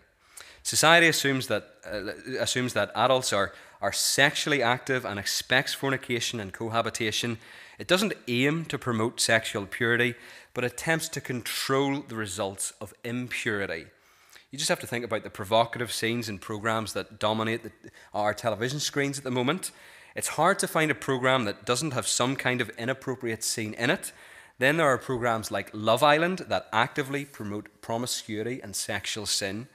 Society 0.64 1.10
assumes 1.10 1.48
that, 1.48 1.72
uh, 1.86 2.14
assumes 2.40 2.72
that 2.72 2.94
adults 2.96 3.34
are, 3.34 3.52
are 3.82 3.92
sexually 3.92 4.64
active 4.64 5.04
and 5.04 5.20
expects 5.20 5.74
fornication 5.74 6.40
and 6.40 6.54
cohabitation 6.54 7.38
it 7.78 7.90
doesn't 7.90 8.14
aim 8.30 8.64
to 8.68 8.78
promote 8.78 9.20
sexual 9.20 9.66
purity, 9.66 10.16
but 10.54 10.64
attempts 10.64 11.10
to 11.10 11.20
control 11.20 12.00
the 12.00 12.16
results 12.16 12.72
of 12.80 12.94
impurity. 13.04 13.88
You 14.56 14.58
just 14.58 14.70
have 14.70 14.80
to 14.80 14.88
think 14.88 15.04
about 15.04 15.24
the 15.24 15.30
provocative 15.30 15.92
scenes 15.92 16.30
and 16.30 16.40
programs 16.40 16.94
that 16.94 17.20
dominate 17.20 17.64
the, 17.64 17.72
our 18.14 18.34
television 18.34 18.80
screens 18.80 19.18
at 19.18 19.26
the 19.26 19.30
moment. 19.30 19.72
It's 20.16 20.30
hard 20.30 20.60
to 20.60 20.68
find 20.70 20.90
a 20.90 20.96
program 20.96 21.44
that 21.44 21.66
doesn't 21.66 21.92
have 21.92 22.08
some 22.08 22.38
kind 22.38 22.62
of 22.62 22.70
inappropriate 22.78 23.44
scene 23.44 23.74
in 23.74 23.90
it. 23.90 24.14
Then 24.58 24.78
there 24.78 24.88
are 24.88 24.98
programs 24.98 25.52
like 25.52 25.72
Love 25.74 26.04
Island 26.04 26.46
that 26.48 26.70
actively 26.72 27.26
promote 27.26 27.68
promiscuity 27.82 28.62
and 28.62 28.74
sexual 28.74 29.26
sin. 29.26 29.68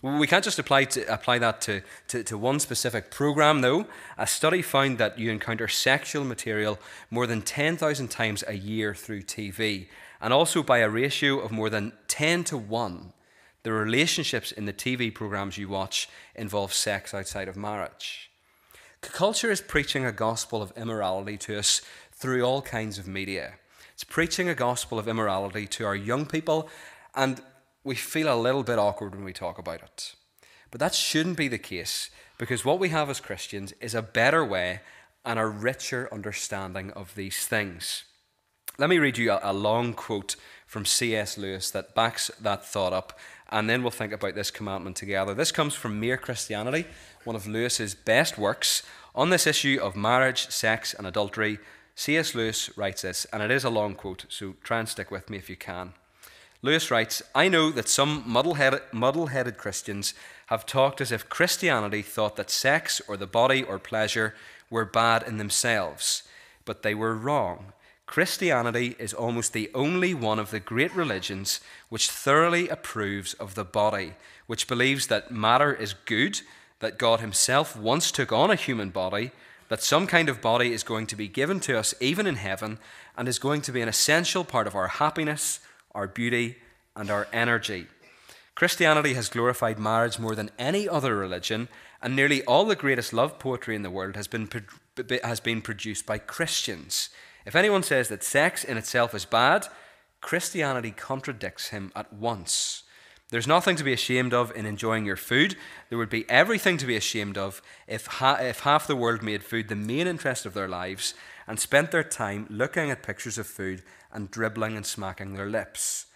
We 0.00 0.26
can't 0.26 0.42
just 0.42 0.58
apply, 0.58 0.84
to, 0.84 1.02
apply 1.12 1.40
that 1.40 1.60
to, 1.60 1.82
to, 2.08 2.24
to 2.24 2.38
one 2.38 2.60
specific 2.60 3.10
program, 3.10 3.60
though. 3.60 3.84
A 4.16 4.26
study 4.26 4.62
found 4.62 4.96
that 4.96 5.18
you 5.18 5.30
encounter 5.30 5.68
sexual 5.68 6.24
material 6.24 6.78
more 7.10 7.26
than 7.26 7.42
10,000 7.42 8.08
times 8.08 8.42
a 8.48 8.54
year 8.54 8.94
through 8.94 9.24
TV, 9.24 9.88
and 10.18 10.32
also 10.32 10.62
by 10.62 10.78
a 10.78 10.88
ratio 10.88 11.40
of 11.40 11.52
more 11.52 11.68
than 11.68 11.92
10 12.08 12.44
to 12.44 12.56
1. 12.56 13.12
The 13.64 13.72
relationships 13.72 14.52
in 14.52 14.66
the 14.66 14.72
TV 14.72 15.12
programs 15.12 15.58
you 15.58 15.68
watch 15.68 16.08
involve 16.34 16.72
sex 16.72 17.14
outside 17.14 17.48
of 17.48 17.56
marriage. 17.56 18.30
Culture 19.00 19.50
is 19.50 19.60
preaching 19.60 20.04
a 20.04 20.12
gospel 20.12 20.62
of 20.62 20.72
immorality 20.76 21.38
to 21.38 21.58
us 21.58 21.80
through 22.12 22.42
all 22.42 22.62
kinds 22.62 22.98
of 22.98 23.08
media. 23.08 23.54
It's 23.94 24.04
preaching 24.04 24.48
a 24.48 24.54
gospel 24.54 24.98
of 24.98 25.08
immorality 25.08 25.66
to 25.68 25.86
our 25.86 25.96
young 25.96 26.26
people, 26.26 26.68
and 27.14 27.40
we 27.84 27.94
feel 27.94 28.32
a 28.32 28.40
little 28.40 28.62
bit 28.62 28.78
awkward 28.78 29.14
when 29.14 29.24
we 29.24 29.32
talk 29.32 29.58
about 29.58 29.82
it. 29.82 30.14
But 30.70 30.80
that 30.80 30.94
shouldn't 30.94 31.38
be 31.38 31.48
the 31.48 31.58
case 31.58 32.10
because 32.36 32.64
what 32.64 32.78
we 32.78 32.90
have 32.90 33.08
as 33.08 33.20
Christians 33.20 33.72
is 33.80 33.94
a 33.94 34.02
better 34.02 34.44
way 34.44 34.80
and 35.24 35.38
a 35.38 35.46
richer 35.46 36.08
understanding 36.12 36.90
of 36.90 37.14
these 37.14 37.46
things. 37.46 38.04
Let 38.76 38.90
me 38.90 38.98
read 38.98 39.18
you 39.18 39.38
a, 39.40 39.52
long 39.52 39.94
quote 39.94 40.34
from 40.66 40.84
C.S. 40.84 41.38
Lewis 41.38 41.70
that 41.70 41.94
backs 41.94 42.30
that 42.40 42.66
thought 42.66 42.92
up, 42.92 43.18
and 43.50 43.68
then 43.68 43.82
we'll 43.82 43.90
think 43.90 44.12
about 44.12 44.34
this 44.34 44.50
commandment 44.50 44.96
together. 44.96 45.34
This 45.34 45.52
comes 45.52 45.74
from 45.74 46.00
Mere 46.00 46.16
Christianity, 46.16 46.86
one 47.24 47.36
of 47.36 47.46
Lewis's 47.46 47.94
best 47.94 48.38
works 48.38 48.82
On 49.16 49.30
this 49.30 49.46
issue 49.46 49.78
of 49.80 49.94
marriage, 49.94 50.48
sex, 50.50 50.92
and 50.92 51.06
adultery, 51.06 51.60
C.S. 51.94 52.34
Lewis 52.34 52.76
writes 52.76 53.02
this, 53.02 53.26
and 53.32 53.44
it 53.44 53.50
is 53.52 53.62
a 53.62 53.70
long 53.70 53.94
quote, 53.94 54.24
so 54.28 54.56
try 54.64 54.80
and 54.80 54.88
stick 54.88 55.12
with 55.12 55.30
me 55.30 55.38
if 55.38 55.48
you 55.48 55.54
can. 55.54 55.92
Lewis 56.62 56.90
writes 56.90 57.22
I 57.34 57.46
know 57.46 57.70
that 57.70 57.88
some 57.88 58.24
muddle 58.26 58.54
headed 58.54 59.58
Christians 59.58 60.14
have 60.46 60.66
talked 60.66 61.00
as 61.00 61.12
if 61.12 61.28
Christianity 61.28 62.02
thought 62.02 62.36
that 62.36 62.50
sex 62.50 63.00
or 63.06 63.16
the 63.16 63.26
body 63.26 63.62
or 63.62 63.78
pleasure 63.78 64.34
were 64.70 64.84
bad 64.84 65.22
in 65.22 65.36
themselves, 65.36 66.24
but 66.64 66.82
they 66.82 66.94
were 66.94 67.14
wrong. 67.14 67.72
Christianity 68.06 68.94
is 68.98 69.14
almost 69.14 69.52
the 69.52 69.70
only 69.74 70.12
one 70.14 70.38
of 70.38 70.50
the 70.50 70.60
great 70.60 70.94
religions 70.94 71.60
which 71.88 72.10
thoroughly 72.10 72.68
approves 72.68 73.34
of 73.34 73.54
the 73.54 73.64
body, 73.64 74.14
which 74.46 74.68
believes 74.68 75.06
that 75.06 75.30
matter 75.30 75.72
is 75.72 75.94
good, 76.04 76.40
that 76.80 76.98
God 76.98 77.20
Himself 77.20 77.76
once 77.76 78.12
took 78.12 78.30
on 78.30 78.50
a 78.50 78.56
human 78.56 78.90
body, 78.90 79.30
that 79.68 79.82
some 79.82 80.06
kind 80.06 80.28
of 80.28 80.42
body 80.42 80.72
is 80.72 80.82
going 80.82 81.06
to 81.06 81.16
be 81.16 81.28
given 81.28 81.60
to 81.60 81.78
us 81.78 81.94
even 81.98 82.26
in 82.26 82.36
heaven, 82.36 82.78
and 83.16 83.26
is 83.26 83.38
going 83.38 83.62
to 83.62 83.72
be 83.72 83.80
an 83.80 83.88
essential 83.88 84.44
part 84.44 84.66
of 84.66 84.74
our 84.74 84.88
happiness, 84.88 85.60
our 85.94 86.06
beauty, 86.06 86.56
and 86.94 87.10
our 87.10 87.26
energy. 87.32 87.86
Christianity 88.54 89.14
has 89.14 89.28
glorified 89.28 89.78
marriage 89.78 90.18
more 90.18 90.34
than 90.34 90.50
any 90.58 90.88
other 90.88 91.16
religion, 91.16 91.68
and 92.02 92.14
nearly 92.14 92.44
all 92.44 92.66
the 92.66 92.76
greatest 92.76 93.12
love 93.12 93.38
poetry 93.38 93.74
in 93.74 93.82
the 93.82 93.90
world 93.90 94.14
has 94.14 94.28
been, 94.28 94.48
has 95.24 95.40
been 95.40 95.62
produced 95.62 96.06
by 96.06 96.18
Christians. 96.18 97.08
If 97.44 97.54
anyone 97.54 97.82
says 97.82 98.08
that 98.08 98.24
sex 98.24 98.64
in 98.64 98.76
itself 98.76 99.14
is 99.14 99.24
bad, 99.24 99.68
Christianity 100.20 100.90
contradicts 100.90 101.68
him 101.68 101.92
at 101.94 102.12
once. 102.12 102.84
There's 103.30 103.46
nothing 103.46 103.76
to 103.76 103.84
be 103.84 103.92
ashamed 103.92 104.32
of 104.32 104.54
in 104.54 104.64
enjoying 104.64 105.04
your 105.04 105.16
food. 105.16 105.56
There 105.88 105.98
would 105.98 106.10
be 106.10 106.28
everything 106.30 106.76
to 106.78 106.86
be 106.86 106.96
ashamed 106.96 107.36
of 107.36 107.60
if, 107.86 108.06
ha- 108.06 108.38
if 108.40 108.60
half 108.60 108.86
the 108.86 108.96
world 108.96 109.22
made 109.22 109.42
food 109.42 109.68
the 109.68 109.76
main 109.76 110.06
interest 110.06 110.46
of 110.46 110.54
their 110.54 110.68
lives 110.68 111.14
and 111.46 111.58
spent 111.58 111.90
their 111.90 112.04
time 112.04 112.46
looking 112.48 112.90
at 112.90 113.02
pictures 113.02 113.36
of 113.38 113.46
food 113.46 113.82
and 114.12 114.30
dribbling 114.30 114.76
and 114.76 114.86
smacking 114.86 115.34
their 115.34 115.48
lips. 115.48 116.06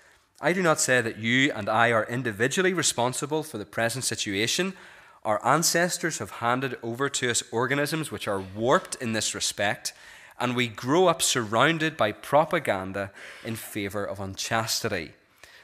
I 0.41 0.53
do 0.53 0.63
not 0.63 0.81
say 0.81 1.01
that 1.01 1.19
you 1.19 1.51
and 1.53 1.69
I 1.69 1.91
are 1.91 2.05
individually 2.05 2.73
responsible 2.73 3.43
for 3.43 3.59
the 3.59 3.67
present 3.67 4.05
situation. 4.05 4.75
Our 5.25 5.45
ancestors 5.45 6.19
have 6.19 6.31
handed 6.31 6.79
over 6.83 7.09
to 7.09 7.31
us 7.31 7.43
organisms 7.51 8.13
which 8.13 8.29
are 8.29 8.41
warped 8.41 8.95
in 8.97 9.13
this 9.13 9.35
respect, 9.35 9.93
and 10.41 10.55
we 10.55 10.69
grow 10.69 11.07
up 11.07 11.23
surrounded 11.23 11.97
by 11.97 12.13
propaganda 12.13 13.11
in 13.45 13.57
favour 13.57 14.05
of 14.05 14.21
unchastity. 14.21 15.13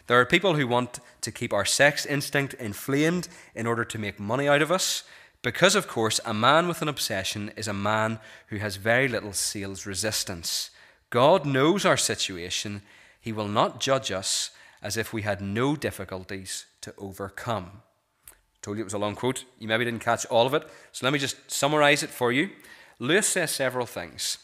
There 0.06 0.20
are 0.20 0.26
people 0.26 0.54
who 0.54 0.68
want 0.68 1.00
to 1.22 1.32
keep 1.32 1.52
our 1.52 1.64
sex 1.64 2.04
instinct 2.04 2.54
inflamed 2.54 3.28
in 3.54 3.66
order 3.66 3.84
to 3.84 3.98
make 3.98 4.20
money 4.20 4.48
out 4.48 4.62
of 4.62 4.70
us, 4.70 5.04
because, 5.42 5.74
of 5.74 5.86
course, 5.86 6.20
a 6.24 6.32
man 6.34 6.68
with 6.68 6.82
an 6.82 6.88
obsession 6.88 7.52
is 7.56 7.68
a 7.68 7.74
man 7.74 8.18
who 8.48 8.56
has 8.56 8.76
very 8.76 9.08
little 9.08 9.32
sales 9.32 9.84
resistance. 9.86 10.70
God 11.10 11.44
knows 11.44 11.84
our 11.84 11.96
situation. 11.96 12.82
He 13.20 13.32
will 13.32 13.48
not 13.48 13.80
judge 13.80 14.10
us 14.10 14.50
as 14.82 14.96
if 14.96 15.12
we 15.12 15.22
had 15.22 15.40
no 15.40 15.76
difficulties 15.76 16.66
to 16.80 16.94
overcome. 16.98 17.82
I 18.30 18.34
told 18.62 18.76
you 18.78 18.82
it 18.82 18.84
was 18.84 18.94
a 18.94 18.98
long 18.98 19.14
quote. 19.14 19.44
You 19.58 19.68
maybe 19.68 19.84
didn't 19.84 20.00
catch 20.00 20.26
all 20.26 20.46
of 20.46 20.54
it. 20.54 20.68
So 20.92 21.06
let 21.06 21.12
me 21.12 21.18
just 21.18 21.50
summarize 21.50 22.02
it 22.02 22.10
for 22.10 22.32
you. 22.32 22.50
Lewis 22.98 23.26
says 23.26 23.50
several 23.50 23.86
things. 23.86 24.38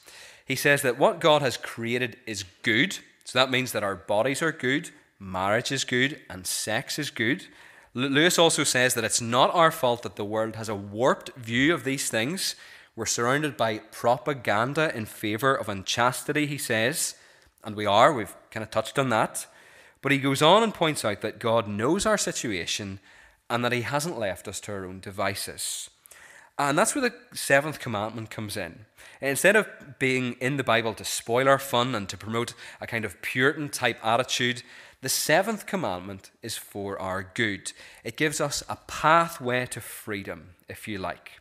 He 0.50 0.57
says 0.57 0.83
that 0.83 0.99
what 0.99 1.21
God 1.21 1.42
has 1.42 1.57
created 1.57 2.16
is 2.26 2.42
good. 2.62 2.99
So 3.23 3.38
that 3.38 3.52
means 3.52 3.71
that 3.71 3.85
our 3.85 3.95
bodies 3.95 4.42
are 4.42 4.50
good, 4.50 4.90
marriage 5.21 5.71
is 5.71 5.85
good, 5.85 6.21
and 6.28 6.45
sex 6.45 6.99
is 6.99 7.09
good. 7.09 7.47
Lewis 7.95 8.37
also 8.37 8.64
says 8.64 8.95
that 8.95 9.04
it's 9.04 9.21
not 9.21 9.54
our 9.54 9.71
fault 9.71 10.02
that 10.02 10.16
the 10.16 10.25
world 10.25 10.57
has 10.57 10.69
a 10.69 10.75
warped 10.75 11.37
view 11.37 11.73
of 11.73 11.85
these 11.85 12.11
things. 12.11 12.57
We're 12.97 13.07
surrounded 13.07 13.57
by 13.57 13.78
propaganda 13.92 14.92
in 14.92 15.07
favor 15.07 15.54
of 15.54 15.69
unchastity, 15.69 16.47
he 16.47 16.59
says, 16.59 17.14
and 17.62 17.76
we 17.76 17.87
are. 17.87 18.12
We've 18.12 18.35
kind 18.50 18.64
of 18.64 18.73
touched 18.73 18.99
on 18.99 19.09
that. 19.11 19.47
But 20.02 20.11
he 20.11 20.19
goes 20.19 20.42
on 20.42 20.64
and 20.64 20.75
points 20.75 21.04
out 21.04 21.21
that 21.21 21.38
God 21.38 21.69
knows 21.69 22.07
our 22.07 22.19
situation 22.19 22.99
and 23.49 23.64
that 23.64 23.71
he 23.71 23.83
hasn't 23.83 24.19
left 24.19 24.49
us 24.49 24.59
to 24.62 24.73
our 24.73 24.85
own 24.85 24.99
devices. 24.99 25.90
And 26.60 26.76
that's 26.76 26.94
where 26.94 27.08
the 27.08 27.14
seventh 27.34 27.80
commandment 27.80 28.28
comes 28.28 28.54
in. 28.54 28.84
Instead 29.22 29.56
of 29.56 29.66
being 29.98 30.34
in 30.40 30.58
the 30.58 30.62
Bible 30.62 30.92
to 30.92 31.06
spoil 31.06 31.48
our 31.48 31.58
fun 31.58 31.94
and 31.94 32.06
to 32.10 32.18
promote 32.18 32.52
a 32.82 32.86
kind 32.86 33.06
of 33.06 33.22
Puritan 33.22 33.70
type 33.70 33.98
attitude, 34.04 34.62
the 35.00 35.08
seventh 35.08 35.64
commandment 35.64 36.30
is 36.42 36.58
for 36.58 37.00
our 37.00 37.22
good. 37.32 37.72
It 38.04 38.18
gives 38.18 38.42
us 38.42 38.62
a 38.68 38.76
pathway 38.76 39.64
to 39.70 39.80
freedom, 39.80 40.50
if 40.68 40.86
you 40.86 40.98
like. 40.98 41.40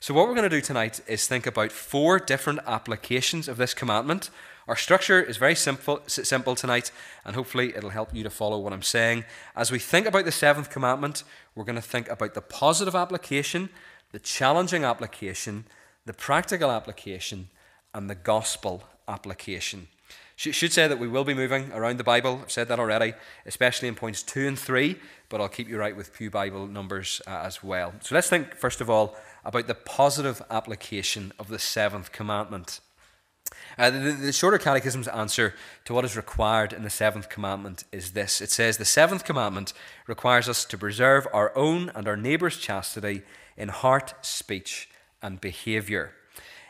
So, 0.00 0.14
what 0.14 0.26
we're 0.26 0.34
going 0.34 0.48
to 0.48 0.56
do 0.56 0.62
tonight 0.62 1.02
is 1.06 1.28
think 1.28 1.46
about 1.46 1.70
four 1.70 2.18
different 2.18 2.60
applications 2.66 3.48
of 3.48 3.58
this 3.58 3.74
commandment 3.74 4.30
our 4.68 4.76
structure 4.76 5.22
is 5.22 5.36
very 5.36 5.54
simple, 5.54 6.00
simple 6.08 6.56
tonight, 6.56 6.90
and 7.24 7.36
hopefully 7.36 7.76
it'll 7.76 7.90
help 7.90 8.12
you 8.12 8.24
to 8.24 8.30
follow 8.30 8.58
what 8.58 8.72
I'm 8.72 8.82
saying. 8.82 9.24
As 9.54 9.70
we 9.70 9.78
think 9.78 10.08
about 10.08 10.24
the 10.24 10.32
seventh 10.32 10.70
commandment, 10.70 11.22
we're 11.54 11.64
going 11.64 11.76
to 11.76 11.82
think 11.82 12.08
about 12.08 12.34
the 12.34 12.40
positive 12.40 12.96
application, 12.96 13.68
the 14.12 14.18
challenging 14.18 14.84
application, 14.84 15.66
the 16.04 16.12
practical 16.12 16.70
application, 16.70 17.48
and 17.94 18.08
the 18.08 18.14
gospel 18.14 18.84
application. 19.08 19.88
Should 20.36 20.72
say 20.72 20.86
that 20.86 20.98
we 20.98 21.08
will 21.08 21.24
be 21.24 21.32
moving 21.32 21.72
around 21.72 21.96
the 21.96 22.04
Bible. 22.04 22.40
I've 22.42 22.50
said 22.50 22.68
that 22.68 22.78
already, 22.78 23.14
especially 23.46 23.88
in 23.88 23.94
points 23.94 24.22
two 24.22 24.46
and 24.46 24.58
three, 24.58 24.96
but 25.30 25.40
I'll 25.40 25.48
keep 25.48 25.66
you 25.66 25.78
right 25.78 25.96
with 25.96 26.12
Pew 26.12 26.30
Bible 26.30 26.66
numbers 26.66 27.22
uh, 27.26 27.40
as 27.42 27.64
well. 27.64 27.94
So 28.00 28.14
let's 28.14 28.28
think, 28.28 28.54
first 28.54 28.82
of 28.82 28.90
all, 28.90 29.16
about 29.46 29.66
the 29.66 29.74
positive 29.74 30.42
application 30.50 31.32
of 31.38 31.48
the 31.48 31.58
seventh 31.58 32.12
commandment. 32.12 32.80
Uh, 33.78 33.88
the, 33.90 34.12
the, 34.12 34.32
shorter 34.32 34.58
catechism's 34.58 35.08
answer 35.08 35.54
to 35.84 35.94
what 35.94 36.04
is 36.04 36.16
required 36.16 36.72
in 36.72 36.82
the 36.82 36.90
seventh 36.90 37.28
commandment 37.28 37.84
is 37.92 38.10
this 38.12 38.40
it 38.40 38.50
says, 38.50 38.76
The 38.76 38.84
seventh 38.84 39.24
commandment 39.24 39.72
requires 40.06 40.48
us 40.48 40.64
to 40.66 40.76
preserve 40.76 41.26
our 41.32 41.56
own 41.56 41.90
and 41.94 42.06
our 42.06 42.16
neighbour's 42.16 42.58
chastity 42.58 43.22
in 43.56 43.68
heart, 43.68 44.14
speech, 44.22 44.88
and 45.22 45.40
behaviour. 45.40 46.12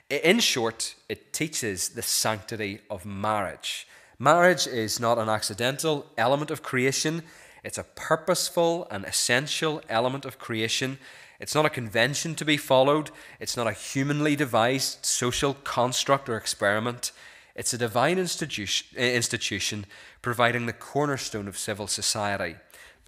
In 0.08 0.38
short, 0.38 0.94
it 1.08 1.32
teaches 1.32 1.90
the 1.90 2.02
sanctity 2.02 2.80
of 2.88 3.04
marriage. 3.04 3.88
Marriage 4.18 4.66
is 4.66 5.00
not 5.00 5.18
an 5.18 5.28
accidental 5.28 6.06
element 6.16 6.50
of 6.50 6.62
creation, 6.62 7.22
it's 7.66 7.78
a 7.78 7.82
purposeful 7.82 8.86
and 8.92 9.04
essential 9.04 9.82
element 9.88 10.24
of 10.24 10.38
creation. 10.38 10.98
It's 11.40 11.52
not 11.52 11.66
a 11.66 11.70
convention 11.70 12.36
to 12.36 12.44
be 12.44 12.56
followed. 12.56 13.10
It's 13.40 13.56
not 13.56 13.66
a 13.66 13.72
humanly 13.72 14.36
devised 14.36 15.04
social 15.04 15.52
construct 15.52 16.28
or 16.28 16.36
experiment. 16.36 17.10
It's 17.56 17.74
a 17.74 17.78
divine 17.78 18.18
institution 18.18 19.86
providing 20.22 20.66
the 20.66 20.72
cornerstone 20.72 21.48
of 21.48 21.58
civil 21.58 21.88
society. 21.88 22.54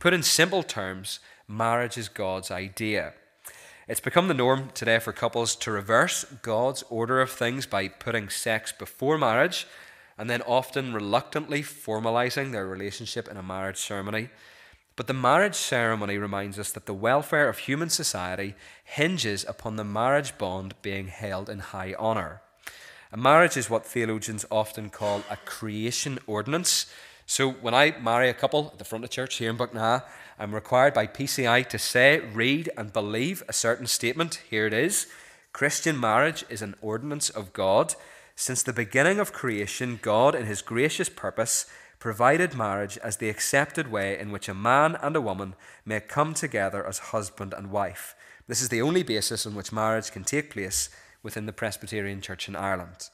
Put 0.01 0.13
in 0.13 0.25
simple 0.25 0.65
terms, 0.65 1.21
marriage 1.47 1.97
is 1.97 2.09
God's 2.09 2.51
idea. 2.51 3.13
It's 3.89 4.01
become 4.01 4.29
the 4.29 4.35
norm 4.35 4.69
today 4.75 4.99
for 4.99 5.15
couples 5.15 5.57
to 5.57 5.71
reverse 5.71 6.25
God's 6.43 6.85
order 6.91 7.23
of 7.23 7.31
things 7.31 7.65
by 7.65 7.89
putting 7.89 8.29
sex 8.29 8.71
before 8.71 9.17
marriage 9.17 9.67
and 10.19 10.29
then 10.29 10.43
often 10.43 10.93
reluctantly 10.93 11.63
formalizing 11.63 12.53
their 12.53 12.67
relationship 12.67 13.29
in 13.29 13.39
a 13.39 13.43
marriage 13.43 13.79
ceremony. 13.79 14.29
But 14.95 15.07
the 15.07 15.15
marriage 15.15 15.55
ceremony 15.55 16.19
reminds 16.19 16.59
us 16.59 16.71
that 16.73 16.85
the 16.85 16.93
welfare 16.93 17.49
of 17.49 17.61
human 17.61 17.89
society 17.89 18.55
hinges 18.85 19.47
upon 19.49 19.77
the 19.77 19.85
marriage 19.85 20.37
bond 20.37 20.75
being 20.83 21.07
held 21.07 21.49
in 21.49 21.61
high 21.61 21.95
honour. 21.95 22.43
A 23.11 23.17
marriage 23.17 23.57
is 23.57 23.71
what 23.71 23.87
theologians 23.87 24.45
often 24.51 24.91
call 24.91 25.23
a 25.31 25.39
creation 25.39 26.19
ordinance. 26.27 26.93
So 27.25 27.51
when 27.51 27.73
I 27.73 27.95
marry 27.99 28.29
a 28.29 28.35
couple 28.35 28.69
at 28.71 28.79
the 28.79 28.85
front 28.85 29.05
of 29.05 29.11
church 29.11 29.37
here 29.37 29.49
in 29.49 29.57
Buckna, 29.57 30.03
I'm 30.41 30.55
required 30.55 30.95
by 30.95 31.09
PCI 31.09 31.69
to 31.69 31.79
say, 31.79 32.21
read, 32.21 32.71
and 32.77 32.93
believe 32.93 33.43
a 33.49 33.53
certain 33.53 33.89
statement. 33.89 34.41
Here 34.49 34.69
it 34.69 34.73
is 34.73 35.09
Christian 35.53 35.99
marriage 35.99 36.45
is 36.49 36.63
an 36.63 36.77
ordinance 36.81 37.29
of 37.29 37.53
God. 37.53 37.97
Since 38.37 38.63
the 38.63 38.73
beginning 38.73 39.19
of 39.19 39.33
creation, 39.33 39.99
God, 40.01 40.37
in 40.37 40.47
his 40.47 40.63
gracious 40.63 41.09
purpose, 41.09 41.67
provided 41.99 42.55
marriage 42.55 42.97
as 42.99 43.17
the 43.17 43.29
accepted 43.29 43.91
way 43.91 44.17
in 44.17 44.31
which 44.31 44.49
a 44.49 44.55
man 44.55 44.97
and 45.03 45.17
a 45.17 45.21
woman 45.21 45.57
may 45.85 45.99
come 45.99 46.35
together 46.35 46.87
as 46.87 46.99
husband 47.11 47.53
and 47.53 47.73
wife. 47.73 48.15
This 48.47 48.63
is 48.63 48.69
the 48.69 48.83
only 48.83 49.03
basis 49.03 49.45
on 49.45 49.57
which 49.57 49.73
marriage 49.73 50.13
can 50.13 50.23
take 50.23 50.51
place 50.51 50.89
within 51.25 51.47
the 51.47 51.53
Presbyterian 51.53 52.21
Church 52.21 52.47
in 52.47 52.55
Ireland. 52.55 53.09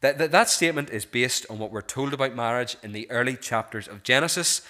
That, 0.00 0.16
that, 0.16 0.32
that 0.32 0.48
statement 0.48 0.88
is 0.88 1.04
based 1.04 1.44
on 1.50 1.58
what 1.58 1.72
we're 1.72 1.82
told 1.82 2.14
about 2.14 2.34
marriage 2.34 2.78
in 2.82 2.92
the 2.92 3.10
early 3.10 3.36
chapters 3.36 3.86
of 3.86 4.02
Genesis, 4.02 4.62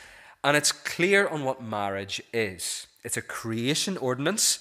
and 0.49 0.57
it's 0.57 0.73
clear 0.73 1.29
on 1.29 1.45
what 1.45 1.63
marriage 1.63 2.23
is. 2.33 2.87
It's 3.05 3.19
a 3.19 3.21
creation 3.23 3.99
ordinance, 3.99 4.61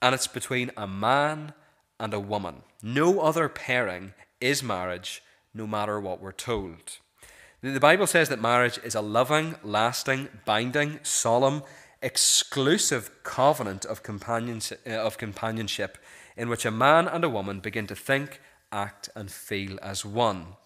and 0.00 0.14
it's 0.14 0.26
between 0.26 0.70
a 0.78 0.86
man 0.86 1.52
and 2.00 2.14
a 2.14 2.20
woman. 2.20 2.62
No 2.82 3.20
other 3.20 3.50
pairing 3.50 4.14
is 4.40 4.62
marriage, 4.62 5.22
no 5.52 5.66
matter 5.66 6.00
what 6.00 6.22
we're 6.22 6.32
told. 6.32 7.00
The 7.60 7.78
Bible 7.78 8.06
says 8.06 8.30
that 8.30 8.40
marriage 8.40 8.78
is 8.82 8.94
a 8.94 9.02
loving, 9.02 9.56
lasting, 9.62 10.30
binding, 10.46 11.00
solemn, 11.02 11.64
exclusive 12.00 13.10
covenant 13.22 13.84
of, 13.84 14.02
companionship, 14.02 14.80
uh, 14.86 14.92
of 14.92 15.18
companionship 15.18 15.98
in 16.38 16.48
which 16.48 16.64
a 16.64 16.70
man 16.70 17.06
and 17.06 17.22
a 17.24 17.28
woman 17.28 17.60
begin 17.60 17.86
to 17.88 17.94
think, 17.94 18.40
act, 18.72 19.10
and 19.14 19.30
feel 19.30 19.78
as 19.82 20.02
one. 20.02 20.56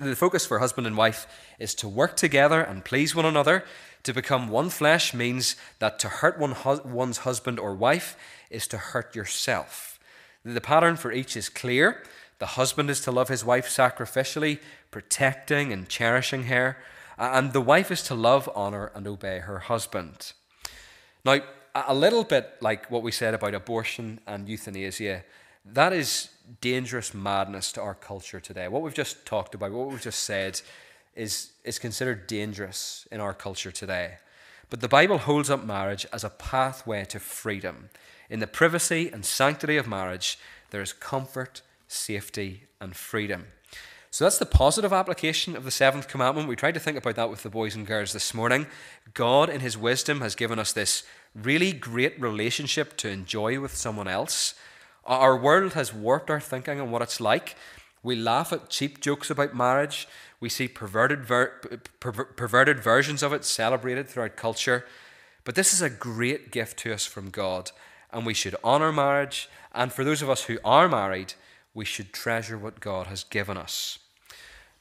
The 0.00 0.16
focus 0.16 0.46
for 0.46 0.58
husband 0.58 0.86
and 0.86 0.96
wife 0.96 1.26
is 1.58 1.74
to 1.76 1.88
work 1.88 2.16
together 2.16 2.62
and 2.62 2.82
please 2.82 3.14
one 3.14 3.26
another. 3.26 3.62
To 4.04 4.12
become 4.12 4.48
one 4.48 4.68
flesh 4.68 5.14
means 5.14 5.56
that 5.78 5.98
to 6.00 6.08
hurt 6.08 6.38
one 6.38 6.56
one's 6.84 7.18
husband 7.18 7.58
or 7.58 7.74
wife 7.74 8.16
is 8.50 8.66
to 8.68 8.78
hurt 8.78 9.14
yourself. 9.14 10.00
The 10.44 10.60
pattern 10.60 10.96
for 10.96 11.12
each 11.12 11.36
is 11.36 11.48
clear. 11.48 12.02
The 12.40 12.46
husband 12.46 12.90
is 12.90 13.00
to 13.02 13.12
love 13.12 13.28
his 13.28 13.44
wife 13.44 13.68
sacrificially, 13.68 14.58
protecting 14.90 15.72
and 15.72 15.88
cherishing 15.88 16.44
her, 16.44 16.76
and 17.16 17.52
the 17.52 17.60
wife 17.60 17.92
is 17.92 18.02
to 18.04 18.16
love, 18.16 18.50
honor, 18.54 18.90
and 18.96 19.06
obey 19.06 19.38
her 19.38 19.60
husband. 19.60 20.32
Now, 21.24 21.38
a 21.74 21.94
little 21.94 22.24
bit 22.24 22.54
like 22.60 22.90
what 22.90 23.04
we 23.04 23.12
said 23.12 23.34
about 23.34 23.54
abortion 23.54 24.18
and 24.26 24.48
euthanasia, 24.48 25.22
that 25.64 25.92
is 25.92 26.30
dangerous 26.60 27.14
madness 27.14 27.70
to 27.72 27.80
our 27.80 27.94
culture 27.94 28.40
today. 28.40 28.66
What 28.66 28.82
we've 28.82 28.92
just 28.92 29.24
talked 29.24 29.54
about, 29.54 29.70
what 29.70 29.88
we've 29.88 30.02
just 30.02 30.24
said, 30.24 30.60
is, 31.14 31.52
is 31.64 31.78
considered 31.78 32.26
dangerous 32.26 33.06
in 33.10 33.20
our 33.20 33.34
culture 33.34 33.70
today. 33.70 34.14
But 34.70 34.80
the 34.80 34.88
Bible 34.88 35.18
holds 35.18 35.50
up 35.50 35.64
marriage 35.64 36.06
as 36.12 36.24
a 36.24 36.30
pathway 36.30 37.04
to 37.06 37.20
freedom. 37.20 37.90
In 38.30 38.40
the 38.40 38.46
privacy 38.46 39.10
and 39.12 39.24
sanctity 39.24 39.76
of 39.76 39.86
marriage, 39.86 40.38
there 40.70 40.80
is 40.80 40.94
comfort, 40.94 41.60
safety, 41.88 42.62
and 42.80 42.96
freedom. 42.96 43.48
So 44.10 44.24
that's 44.24 44.38
the 44.38 44.46
positive 44.46 44.92
application 44.92 45.56
of 45.56 45.64
the 45.64 45.70
seventh 45.70 46.06
commandment. 46.06 46.48
We 46.48 46.56
tried 46.56 46.74
to 46.74 46.80
think 46.80 46.98
about 46.98 47.16
that 47.16 47.30
with 47.30 47.42
the 47.42 47.48
boys 47.48 47.74
and 47.74 47.86
girls 47.86 48.12
this 48.12 48.34
morning. 48.34 48.66
God, 49.14 49.48
in 49.48 49.60
His 49.60 49.76
wisdom, 49.78 50.20
has 50.20 50.34
given 50.34 50.58
us 50.58 50.72
this 50.72 51.02
really 51.34 51.72
great 51.72 52.20
relationship 52.20 52.96
to 52.98 53.08
enjoy 53.08 53.58
with 53.58 53.74
someone 53.74 54.08
else. 54.08 54.54
Our 55.04 55.36
world 55.36 55.72
has 55.72 55.94
warped 55.94 56.30
our 56.30 56.40
thinking 56.40 56.78
on 56.80 56.90
what 56.90 57.02
it's 57.02 57.20
like. 57.20 57.56
We 58.02 58.16
laugh 58.16 58.52
at 58.52 58.68
cheap 58.68 59.00
jokes 59.00 59.30
about 59.30 59.56
marriage. 59.56 60.06
We 60.42 60.48
see 60.48 60.66
perverted, 60.66 61.24
ver- 61.24 61.52
per- 62.00 62.24
perverted 62.24 62.80
versions 62.80 63.22
of 63.22 63.32
it 63.32 63.44
celebrated 63.44 64.08
throughout 64.08 64.34
culture. 64.34 64.84
But 65.44 65.54
this 65.54 65.72
is 65.72 65.80
a 65.80 65.88
great 65.88 66.50
gift 66.50 66.80
to 66.80 66.92
us 66.92 67.06
from 67.06 67.30
God, 67.30 67.70
and 68.12 68.26
we 68.26 68.34
should 68.34 68.56
honour 68.64 68.90
marriage. 68.90 69.48
And 69.72 69.92
for 69.92 70.02
those 70.02 70.20
of 70.20 70.28
us 70.28 70.42
who 70.42 70.58
are 70.64 70.88
married, 70.88 71.34
we 71.74 71.84
should 71.84 72.12
treasure 72.12 72.58
what 72.58 72.80
God 72.80 73.06
has 73.06 73.22
given 73.22 73.56
us. 73.56 74.00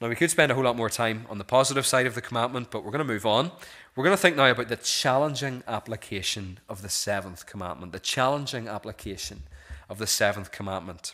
Now, 0.02 0.10
we 0.10 0.16
could 0.16 0.32
spend 0.32 0.52
a 0.52 0.56
whole 0.56 0.64
lot 0.64 0.76
more 0.76 0.90
time 0.90 1.28
on 1.30 1.38
the 1.38 1.44
positive 1.44 1.86
side 1.86 2.08
of 2.08 2.16
the 2.16 2.22
commandment, 2.22 2.72
but 2.72 2.84
we're 2.84 2.90
going 2.90 3.08
to 3.08 3.14
move 3.14 3.28
on. 3.28 3.52
We're 3.96 4.04
going 4.04 4.18
to 4.18 4.22
think 4.22 4.38
now 4.38 4.50
about 4.50 4.68
the 4.68 4.78
challenging 4.78 5.62
application 5.68 6.58
of 6.70 6.82
the 6.82 6.90
seventh 6.90 7.46
commandment, 7.46 7.92
the 7.92 8.00
challenging 8.00 8.68
application 8.68 9.44
of 9.92 10.00
the 10.00 10.08
seventh 10.08 10.52
commandment. 10.52 11.14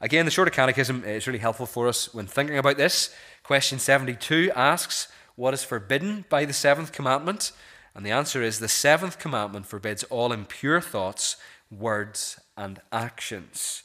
Again, 0.00 0.24
the 0.24 0.32
Shorter 0.32 0.50
Catechism 0.50 1.04
is 1.04 1.28
really 1.28 1.38
helpful 1.38 1.64
for 1.64 1.86
us 1.86 2.12
when 2.12 2.26
thinking 2.26 2.58
about 2.58 2.76
this. 2.76 3.14
Question 3.52 3.78
72 3.78 4.50
asks, 4.56 5.08
What 5.36 5.52
is 5.52 5.62
forbidden 5.62 6.24
by 6.30 6.46
the 6.46 6.54
seventh 6.54 6.90
commandment? 6.90 7.52
And 7.94 8.06
the 8.06 8.10
answer 8.10 8.40
is, 8.42 8.58
The 8.58 8.66
seventh 8.66 9.18
commandment 9.18 9.66
forbids 9.66 10.04
all 10.04 10.32
impure 10.32 10.80
thoughts, 10.80 11.36
words, 11.70 12.40
and 12.56 12.80
actions. 12.90 13.82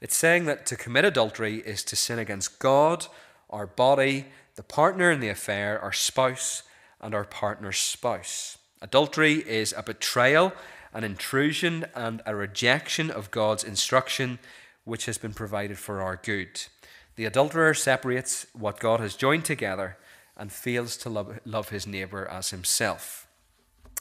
It's 0.00 0.14
saying 0.14 0.44
that 0.44 0.64
to 0.66 0.76
commit 0.76 1.04
adultery 1.04 1.56
is 1.56 1.82
to 1.82 1.96
sin 1.96 2.20
against 2.20 2.60
God 2.60 3.08
our 3.50 3.66
body, 3.66 4.26
the 4.54 4.62
partner 4.62 5.10
in 5.10 5.18
the 5.18 5.28
affair, 5.28 5.80
our 5.80 5.92
spouse, 5.92 6.62
and 7.00 7.16
our 7.16 7.24
partner's 7.24 7.78
spouse. 7.78 8.58
Adultery 8.80 9.38
is 9.38 9.74
a 9.76 9.82
betrayal, 9.82 10.52
an 10.92 11.02
intrusion, 11.02 11.86
and 11.96 12.22
a 12.26 12.36
rejection 12.36 13.10
of 13.10 13.32
God's 13.32 13.64
instruction 13.64 14.38
which 14.84 15.06
has 15.06 15.18
been 15.18 15.34
provided 15.34 15.80
for 15.80 16.00
our 16.00 16.14
good. 16.14 16.66
The 17.16 17.26
adulterer 17.26 17.74
separates 17.74 18.46
what 18.52 18.80
God 18.80 19.00
has 19.00 19.14
joined 19.14 19.44
together 19.44 19.96
and 20.36 20.50
fails 20.52 20.96
to 20.98 21.08
love, 21.08 21.38
love 21.44 21.68
his 21.68 21.86
neighbour 21.86 22.26
as 22.26 22.50
himself. 22.50 23.26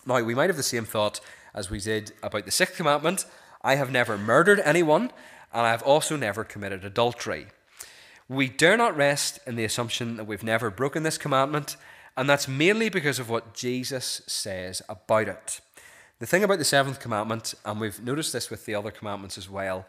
Now, 0.06 0.22
we 0.22 0.36
might 0.36 0.50
have 0.50 0.58
the 0.58 0.64
same 0.64 0.86
thought 0.86 1.20
as 1.54 1.70
we 1.70 1.80
did 1.80 2.12
about 2.24 2.46
the 2.46 2.52
sixth 2.52 2.76
commandment 2.76 3.26
I 3.64 3.76
have 3.76 3.92
never 3.92 4.18
murdered 4.18 4.60
anyone, 4.60 5.12
and 5.54 5.66
I 5.66 5.72
have 5.72 5.84
also 5.84 6.18
never 6.18 6.44
committed 6.44 6.84
adultery. 6.84 7.48
We 8.28 8.50
dare 8.50 8.76
not 8.76 8.98
rest 8.98 9.40
in 9.48 9.56
the 9.56 9.64
assumption 9.64 10.18
that 10.18 10.26
we've 10.26 10.44
never 10.44 10.70
broken 10.70 11.04
this 11.04 11.18
commandment, 11.18 11.78
and 12.18 12.30
that's 12.30 12.48
mainly 12.48 12.90
because 12.90 13.20
of 13.20 13.30
what 13.30 13.54
Jesus 13.54 14.22
says 14.28 14.82
about 14.90 15.30
it. 15.30 15.62
The 16.20 16.26
thing 16.26 16.44
about 16.44 16.58
the 16.60 16.66
seventh 16.66 17.00
commandment, 17.00 17.54
and 17.64 17.80
we've 17.80 18.02
noticed 18.02 18.34
this 18.34 18.50
with 18.50 18.66
the 18.66 18.76
other 18.76 18.92
commandments 18.92 19.38
as 19.38 19.50
well, 19.50 19.86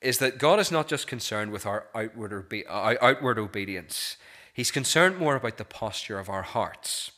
is 0.00 0.18
that 0.18 0.38
God 0.38 0.60
is 0.60 0.70
not 0.70 0.88
just 0.88 1.06
concerned 1.06 1.50
with 1.50 1.66
our 1.66 1.86
outward, 1.94 2.32
obe- 2.32 2.66
uh, 2.68 2.94
outward 3.00 3.38
obedience, 3.38 4.16
He's 4.58 4.72
concerned 4.72 5.18
more 5.18 5.36
about 5.36 5.56
the 5.56 5.64
posture 5.64 6.18
of 6.18 6.28
our 6.28 6.42
hearts. 6.42 7.12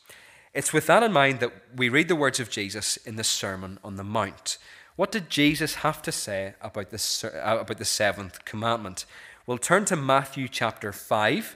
It's 0.53 0.73
with 0.73 0.85
that 0.85 1.01
in 1.01 1.11
mind 1.11 1.39
that 1.39 1.51
we 1.75 1.89
read 1.89 2.07
the 2.07 2.15
words 2.15 2.39
of 2.39 2.51
Jesus 2.51 2.97
in 2.97 3.15
the 3.15 3.23
Sermon 3.23 3.79
on 3.83 3.95
the 3.95 4.03
Mount. 4.03 4.59
What 4.95 5.11
did 5.11 5.27
Jesus 5.27 5.75
have 5.75 6.03
to 6.03 6.11
say 6.11 6.53
about 6.61 6.91
the, 6.91 7.31
uh, 7.43 7.61
about 7.61 7.79
the 7.79 7.85
seventh 7.85 8.45
commandment? 8.45 9.05
We'll 9.47 9.57
turn 9.57 9.85
to 9.85 9.95
Matthew 9.95 10.47
chapter 10.47 10.91
5. 10.91 11.55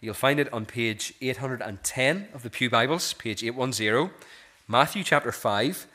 You'll 0.00 0.14
find 0.14 0.38
it 0.38 0.52
on 0.52 0.66
page 0.66 1.14
810 1.20 2.28
of 2.32 2.44
the 2.44 2.50
Pew 2.50 2.70
Bibles, 2.70 3.12
page 3.14 3.42
810. 3.42 4.10
Matthew 4.68 5.02
chapter 5.02 5.32
5. 5.32 5.86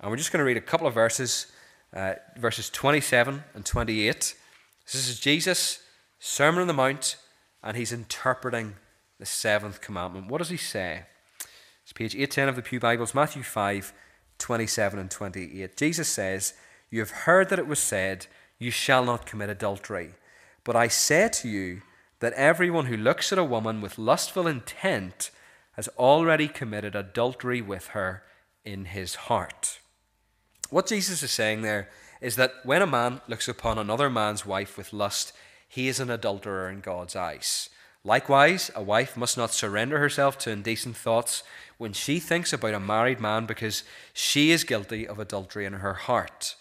And 0.00 0.10
we're 0.10 0.16
just 0.16 0.32
going 0.32 0.38
to 0.38 0.44
read 0.44 0.56
a 0.56 0.62
couple 0.62 0.86
of 0.86 0.94
verses, 0.94 1.52
uh, 1.92 2.14
verses 2.36 2.70
27 2.70 3.44
and 3.54 3.64
28. 3.64 4.34
This 4.84 5.08
is 5.08 5.20
Jesus' 5.20 5.80
Sermon 6.18 6.62
on 6.62 6.66
the 6.66 6.72
Mount, 6.72 7.16
and 7.62 7.76
he's 7.76 7.92
interpreting 7.92 8.74
the 9.18 9.26
seventh 9.26 9.80
commandment. 9.80 10.28
What 10.28 10.38
does 10.38 10.50
he 10.50 10.56
say? 10.56 11.02
It's 11.82 11.92
page 11.92 12.14
810 12.14 12.48
of 12.48 12.56
the 12.56 12.62
Pew 12.62 12.80
Bibles, 12.80 13.14
Matthew 13.14 13.42
5, 13.42 13.92
27 14.38 14.98
and 14.98 15.10
28. 15.10 15.76
Jesus 15.76 16.08
says, 16.08 16.54
You 16.90 17.00
have 17.00 17.10
heard 17.10 17.48
that 17.48 17.58
it 17.58 17.66
was 17.66 17.78
said, 17.78 18.26
You 18.58 18.70
shall 18.70 19.04
not 19.04 19.26
commit 19.26 19.50
adultery. 19.50 20.14
But 20.64 20.76
I 20.76 20.88
say 20.88 21.28
to 21.28 21.48
you 21.48 21.82
that 22.20 22.32
everyone 22.34 22.86
who 22.86 22.96
looks 22.96 23.32
at 23.32 23.38
a 23.38 23.44
woman 23.44 23.80
with 23.80 23.98
lustful 23.98 24.46
intent 24.46 25.30
has 25.72 25.88
already 25.98 26.48
committed 26.48 26.94
adultery 26.94 27.62
with 27.62 27.88
her 27.88 28.22
in 28.64 28.86
his 28.86 29.14
heart. 29.14 29.80
What 30.70 30.86
Jesus 30.86 31.22
is 31.22 31.30
saying 31.30 31.62
there 31.62 31.88
is 32.20 32.36
that 32.36 32.54
when 32.64 32.82
a 32.82 32.86
man 32.86 33.20
looks 33.26 33.48
upon 33.48 33.78
another 33.78 34.08
man's 34.08 34.46
wife 34.46 34.76
with 34.76 34.92
lust, 34.92 35.32
he 35.68 35.88
is 35.88 36.00
an 36.00 36.10
adulterer 36.10 36.70
in 36.70 36.80
God's 36.80 37.16
eyes. 37.16 37.70
Likewise, 38.04 38.70
a 38.74 38.82
wife 38.82 39.16
must 39.16 39.36
not 39.36 39.52
surrender 39.52 39.98
herself 39.98 40.38
to 40.38 40.50
indecent 40.50 40.96
thoughts 40.96 41.42
when 41.76 41.92
she 41.92 42.18
thinks 42.18 42.52
about 42.52 42.74
a 42.74 42.80
married 42.80 43.20
man 43.20 43.46
because 43.46 43.82
she 44.12 44.50
is 44.50 44.64
guilty 44.64 45.06
of 45.06 45.18
adultery 45.18 45.66
in 45.66 45.74
her 45.74 45.94
heart. 45.94 46.54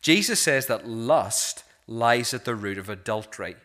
Jesus 0.00 0.40
says 0.40 0.66
that 0.66 0.88
lust 0.88 1.64
lies 1.86 2.32
at 2.32 2.44
the 2.44 2.54
root 2.54 2.78
of 2.78 2.88
adultery. 2.88 3.56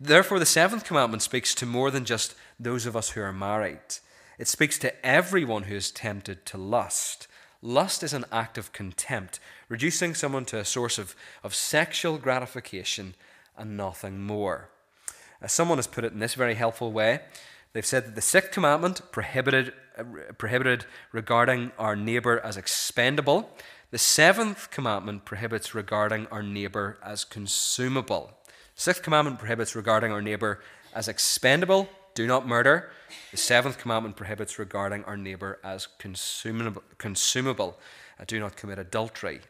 Therefore, 0.00 0.38
the 0.38 0.46
seventh 0.46 0.84
commandment 0.84 1.22
speaks 1.22 1.54
to 1.56 1.66
more 1.66 1.90
than 1.90 2.04
just 2.04 2.34
those 2.58 2.86
of 2.86 2.96
us 2.96 3.10
who 3.10 3.20
are 3.20 3.32
married. 3.32 3.80
It 4.38 4.48
speaks 4.48 4.78
to 4.78 5.06
everyone 5.06 5.64
who 5.64 5.74
is 5.74 5.90
tempted 5.90 6.46
to 6.46 6.58
lust. 6.58 7.26
Lust 7.62 8.02
is 8.02 8.12
an 8.12 8.24
act 8.32 8.58
of 8.58 8.72
contempt, 8.72 9.38
reducing 9.68 10.14
someone 10.14 10.44
to 10.46 10.58
a 10.58 10.64
source 10.64 10.98
of, 10.98 11.14
of 11.44 11.54
sexual 11.54 12.18
gratification 12.18 13.14
and 13.56 13.76
nothing 13.76 14.20
more. 14.20 14.68
As 15.40 15.52
someone 15.52 15.78
has 15.78 15.86
put 15.86 16.04
it 16.04 16.12
in 16.12 16.18
this 16.18 16.34
very 16.34 16.54
helpful 16.54 16.92
way, 16.92 17.20
they've 17.72 17.86
said 17.86 18.06
that 18.06 18.14
the 18.16 18.20
sixth 18.20 18.50
commandment 18.50 19.00
prohibited, 19.12 19.72
uh, 19.96 20.04
prohibited 20.36 20.84
regarding 21.12 21.72
our 21.78 21.96
neighbour 21.96 22.40
as 22.40 22.56
expendable 22.56 23.48
the 23.92 23.98
seventh 23.98 24.70
commandment 24.70 25.26
prohibits 25.26 25.74
regarding 25.74 26.26
our 26.28 26.42
neighbour 26.42 26.96
as 27.04 27.24
consumable. 27.24 28.32
Sixth 28.74 29.02
commandment 29.02 29.38
prohibits 29.38 29.76
regarding 29.76 30.10
our 30.10 30.22
neighbour 30.22 30.60
as 30.94 31.08
expendable, 31.08 31.90
do 32.14 32.26
not 32.26 32.46
murder. 32.46 32.90
The 33.30 33.36
seventh 33.36 33.78
commandment 33.78 34.16
prohibits 34.16 34.58
regarding 34.58 35.04
our 35.04 35.16
neighbour 35.16 35.58
as 35.64 35.88
consumable, 35.98 36.82
consumable 36.98 37.78
uh, 38.18 38.24
do 38.26 38.38
not 38.40 38.56
commit 38.56 38.78
adultery. 38.78 39.40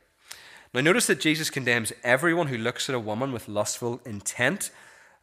Now, 0.75 0.81
notice 0.81 1.07
that 1.09 1.21
Jesus 1.21 1.51
condemns 1.51 1.93
everyone 2.03 2.47
who 2.47 2.57
looks 2.57 2.89
at 2.89 2.95
a 2.95 3.01
woman 3.01 3.33
with 3.33 3.49
lustful 3.49 4.01
intent. 4.07 4.71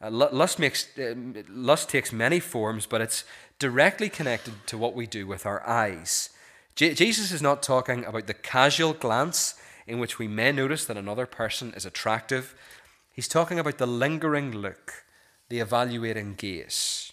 Uh, 0.02 0.12
lust, 0.12 0.60
makes, 0.60 0.98
uh, 0.98 1.16
lust 1.50 1.90
takes 1.90 2.14
many 2.14 2.40
forms, 2.40 2.86
but 2.86 3.02
it's 3.02 3.24
directly 3.58 4.10
connected 4.10 4.54
to 4.68 4.78
what 4.78 4.94
we 4.94 5.08
do 5.08 5.26
with 5.26 5.46
our 5.46 5.68
eyes. 5.68 6.30
Je- 6.76 6.94
Jesus 6.94 7.32
is 7.32 7.42
not 7.42 7.64
talking 7.64 8.06
about 8.06 8.28
the 8.28 8.34
casual 8.34 8.94
glance 8.94 9.56
in 9.88 10.00
which 10.00 10.20
we 10.20 10.28
may 10.28 10.52
notice 10.52 10.86
that 10.86 10.98
another 10.98 11.26
person 11.26 11.74
is 11.76 11.86
attractive. 11.86 12.56
He's 13.12 13.28
talking 13.28 13.60
about 13.60 13.80
the 13.80 13.88
lingering 13.88 14.52
look, 14.52 15.04
the 15.50 15.60
evaluating 15.60 16.36
gaze. 16.36 17.12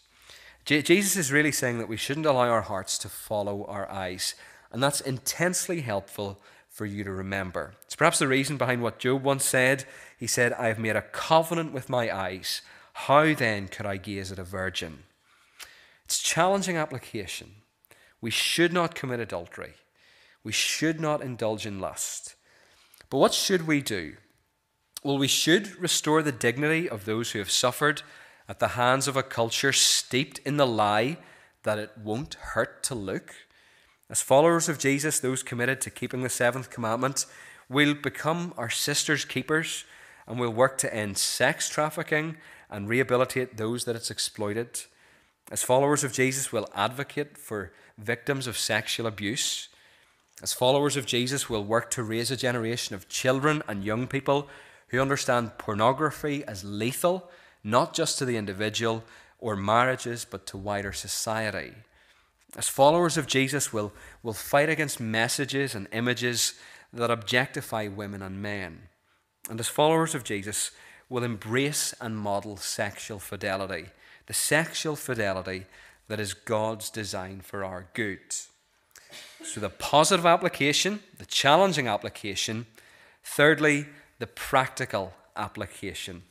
Je- 0.67 0.83
Jesus 0.83 1.17
is 1.17 1.33
really 1.33 1.53
saying 1.53 1.79
that 1.79 1.89
we 1.89 1.97
shouldn't 1.97 2.27
allow 2.27 2.49
our 2.49 2.63
hearts 2.63 2.99
to 2.99 3.09
follow 3.09 3.65
our 3.67 3.89
eyes. 3.91 4.35
And 4.73 4.83
that's 4.83 5.01
intensely 5.01 5.81
helpful 5.81 6.41
for 6.69 6.85
you 6.85 7.05
to 7.05 7.13
remember. 7.13 7.75
It's 7.85 7.97
perhaps 7.97 8.19
the 8.19 8.29
reason 8.29 8.59
behind 8.59 8.83
what 8.83 8.99
Job 8.99 9.23
once 9.23 9.45
said. 9.45 9.85
He 10.19 10.27
said, 10.27 10.53
I 10.53 10.67
have 10.67 10.79
made 10.79 10.97
a 10.97 11.03
covenant 11.03 11.73
with 11.73 11.89
my 11.89 12.15
eyes. 12.15 12.63
How 12.93 13.33
then 13.33 13.69
could 13.69 13.87
I 13.87 13.97
gaze 13.97 14.33
at 14.33 14.39
a 14.39 14.45
virgin? 14.45 15.05
It's 16.05 16.19
challenging 16.19 16.77
application. 16.77 17.53
We 18.21 18.31
should 18.31 18.73
not 18.73 18.95
commit 18.95 19.21
adultery. 19.21 19.75
We 20.43 20.53
should 20.53 21.01
not 21.01 21.23
indulge 21.23 21.65
in 21.65 21.81
lust. 21.81 22.35
But 23.09 23.19
what 23.19 23.35
should 23.35 23.67
we 23.67 23.81
do? 23.81 24.17
Well, 25.05 25.19
we 25.19 25.29
should 25.29 25.77
restore 25.81 26.23
the 26.23 26.33
dignity 26.33 26.89
of 26.89 27.05
those 27.05 27.31
who 27.31 27.39
have 27.39 27.51
suffered 27.51 28.03
at 28.49 28.59
the 28.59 28.69
hands 28.69 29.09
of 29.09 29.17
a 29.17 29.23
culture 29.23 29.73
steeped 29.73 30.39
in 30.41 30.57
the 30.57 30.67
lie 30.67 31.19
that 31.65 31.79
it 31.79 31.91
won't 32.03 32.35
hurt 32.35 32.83
to 32.85 32.95
look. 32.95 33.35
As 34.09 34.23
followers 34.23 34.69
of 34.69 34.79
Jesus, 34.79 35.19
those 35.19 35.43
committed 35.43 35.81
to 35.81 35.91
keeping 35.91 36.23
the 36.23 36.29
seventh 36.29 36.71
commandment, 36.71 37.27
will 37.69 37.95
become 37.95 38.55
our 38.57 38.71
sisters' 38.71 39.25
keepers 39.25 39.85
and 40.27 40.39
will 40.39 40.53
work 40.53 40.79
to 40.79 40.95
end 40.95 41.19
sex 41.19 41.69
trafficking 41.69 42.37
and 42.71 42.89
rehabilitate 42.89 43.57
those 43.57 43.85
that 43.85 43.97
it's 43.97 44.11
exploited. 44.11 44.83
As 45.51 45.63
followers 45.63 46.05
of 46.05 46.13
Jesus, 46.13 46.53
we'll 46.53 46.69
advocate 46.75 47.39
for 47.39 47.73
victims 47.99 48.47
of 48.47 48.59
sexual 48.59 49.07
abuse. 49.07 49.69
As 50.43 50.53
followers 50.53 50.97
of 50.97 51.07
Jesus, 51.07 51.49
we'll 51.49 51.65
work 51.65 51.91
to 51.93 52.03
raise 52.03 52.31
a 52.31 52.37
generation 52.37 52.95
of 52.95 53.09
children 53.09 53.63
and 53.69 53.85
young 53.85 54.07
people 54.07 54.49
who 54.89 55.01
understand 55.01 55.59
pornography 55.59 56.45
as 56.45 56.65
lethal, 56.65 57.31
not 57.67 57.93
just 57.93 58.17
to 58.17 58.25
the 58.25 58.37
individual 58.37 59.03
or 59.41 59.57
marriages, 59.57 60.25
but 60.25 60.47
to 60.47 60.57
wider 60.57 60.93
society. 60.93 61.73
As 62.57 62.69
followers 62.69 63.17
of 63.17 63.27
Jesus, 63.27 63.73
we'll, 63.73 63.93
we'll 64.23 64.35
fight 64.35 64.69
against 64.69 65.01
messages 65.01 65.75
and 65.75 65.89
images 65.93 66.55
that 66.93 67.11
objectify 67.11 67.89
women 67.89 68.23
and 68.23 68.41
men. 68.41 68.83
And 69.51 69.59
as 69.59 69.67
followers 69.67 70.15
of 70.15 70.23
Jesus, 70.23 70.71
we'll 71.09 71.25
embrace 71.25 71.93
and 72.01 72.17
model 72.17 72.57
sexual 72.57 73.19
fidelity, 73.19 73.87
the 74.27 74.33
sexual 74.33 74.95
fidelity 74.95 75.67
that 76.07 76.21
is 76.21 76.35
God's 76.35 76.89
design 76.89 77.41
for 77.41 77.65
our 77.65 77.89
good. 77.95 78.21
So, 79.45 79.61
the 79.61 79.71
positive 79.71 80.25
application, 80.25 81.01
the 81.19 81.27
challenging 81.27 81.89
application. 81.89 82.67
Thirdly, 83.23 83.87
the 84.19 84.27
practical 84.27 85.15
application. 85.37 86.23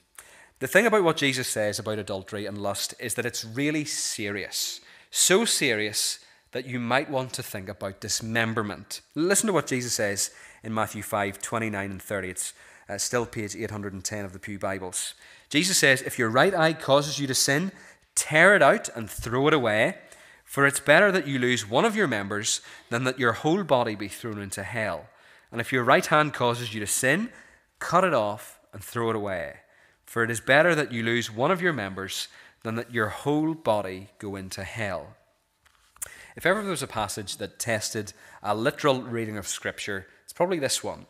The 0.59 0.67
thing 0.67 0.85
about 0.85 1.03
what 1.03 1.17
Jesus 1.17 1.49
says 1.49 1.79
about 1.79 1.99
adultery 1.99 2.45
and 2.45 2.57
lust 2.57 2.93
is 2.97 3.15
that 3.15 3.25
it's 3.25 3.43
really 3.43 3.83
serious. 3.83 4.79
So 5.11 5.43
serious 5.43 6.19
that 6.53 6.65
you 6.65 6.79
might 6.79 7.09
want 7.09 7.33
to 7.33 7.43
think 7.43 7.67
about 7.67 7.99
dismemberment. 7.99 9.01
Listen 9.15 9.47
to 9.47 9.53
what 9.53 9.67
Jesus 9.67 9.93
says 9.93 10.31
in 10.63 10.73
Matthew 10.73 11.03
5 11.03 11.41
29 11.41 11.91
and 11.91 12.01
30. 12.01 12.29
It's 12.29 12.53
uh, 12.87 12.97
still 12.97 13.25
page 13.25 13.53
810 13.53 14.23
of 14.23 14.31
the 14.31 14.39
Pew 14.39 14.57
Bibles. 14.57 15.13
Jesus 15.49 15.77
says, 15.77 16.01
If 16.01 16.17
your 16.17 16.29
right 16.29 16.53
eye 16.53 16.71
causes 16.71 17.19
you 17.19 17.27
to 17.27 17.35
sin, 17.35 17.73
tear 18.15 18.55
it 18.55 18.61
out 18.61 18.87
and 18.95 19.09
throw 19.09 19.49
it 19.49 19.53
away. 19.53 19.97
For 20.45 20.65
it's 20.65 20.79
better 20.79 21.11
that 21.11 21.27
you 21.27 21.37
lose 21.37 21.69
one 21.69 21.83
of 21.83 21.97
your 21.97 22.07
members 22.07 22.61
than 22.89 23.03
that 23.03 23.19
your 23.19 23.33
whole 23.33 23.65
body 23.65 23.95
be 23.95 24.07
thrown 24.07 24.39
into 24.39 24.63
hell. 24.63 25.07
And 25.51 25.59
if 25.59 25.73
your 25.73 25.83
right 25.83 26.05
hand 26.05 26.33
causes 26.33 26.73
you 26.73 26.79
to 26.79 26.87
sin, 26.87 27.29
cut 27.79 28.05
it 28.05 28.13
off 28.13 28.57
and 28.71 28.81
throw 28.81 29.09
it 29.09 29.17
away. 29.17 29.55
For 30.05 30.23
it 30.23 30.31
is 30.31 30.39
better 30.39 30.75
that 30.75 30.91
you 30.91 31.03
lose 31.03 31.31
one 31.31 31.51
of 31.51 31.61
your 31.61 31.73
members 31.73 32.27
than 32.63 32.75
that 32.75 32.93
your 32.93 33.09
whole 33.09 33.53
body 33.53 34.09
go 34.19 34.35
into 34.35 34.63
hell. 34.63 35.15
If 36.35 36.45
ever 36.45 36.61
there 36.61 36.71
was 36.71 36.83
a 36.83 36.87
passage 36.87 37.37
that 37.37 37.59
tested 37.59 38.13
a 38.43 38.55
literal 38.55 39.01
reading 39.01 39.37
of 39.37 39.47
Scripture, 39.47 40.07
it's 40.23 40.33
probably 40.33 40.59
this 40.59 40.83
one. 40.83 41.05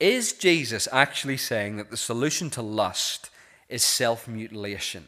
Is 0.00 0.32
Jesus 0.32 0.88
actually 0.90 1.36
saying 1.36 1.76
that 1.76 1.90
the 1.90 1.96
solution 1.96 2.50
to 2.50 2.62
lust 2.62 3.30
is 3.68 3.84
self 3.84 4.26
mutilation? 4.26 5.06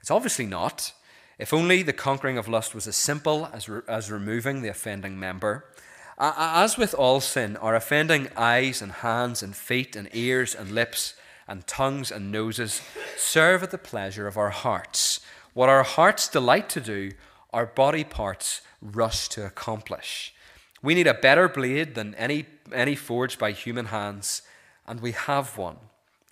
It's 0.00 0.10
obviously 0.10 0.46
not. 0.46 0.92
If 1.38 1.54
only 1.54 1.82
the 1.82 1.92
conquering 1.92 2.36
of 2.36 2.48
lust 2.48 2.74
was 2.74 2.86
as 2.86 2.96
simple 2.96 3.48
as, 3.52 3.68
re- 3.68 3.82
as 3.88 4.10
removing 4.10 4.62
the 4.62 4.68
offending 4.68 5.18
member. 5.18 5.64
As 6.18 6.76
with 6.76 6.92
all 6.94 7.20
sin, 7.20 7.56
our 7.56 7.74
offending 7.74 8.28
eyes 8.36 8.82
and 8.82 8.92
hands 8.92 9.42
and 9.42 9.56
feet 9.56 9.96
and 9.96 10.08
ears 10.12 10.54
and 10.54 10.70
lips 10.70 11.14
and 11.50 11.66
tongues 11.66 12.12
and 12.12 12.30
noses 12.30 12.80
serve 13.16 13.64
at 13.64 13.72
the 13.72 13.76
pleasure 13.76 14.28
of 14.28 14.38
our 14.38 14.50
hearts. 14.50 15.18
What 15.52 15.68
our 15.68 15.82
hearts 15.82 16.28
delight 16.28 16.68
to 16.70 16.80
do, 16.80 17.10
our 17.52 17.66
body 17.66 18.04
parts 18.04 18.62
rush 18.80 19.28
to 19.30 19.44
accomplish. 19.44 20.32
We 20.80 20.94
need 20.94 21.08
a 21.08 21.14
better 21.14 21.48
blade 21.48 21.96
than 21.96 22.14
any, 22.14 22.46
any 22.72 22.94
forged 22.94 23.40
by 23.40 23.50
human 23.50 23.86
hands, 23.86 24.42
and 24.86 25.00
we 25.00 25.10
have 25.10 25.58
one. 25.58 25.78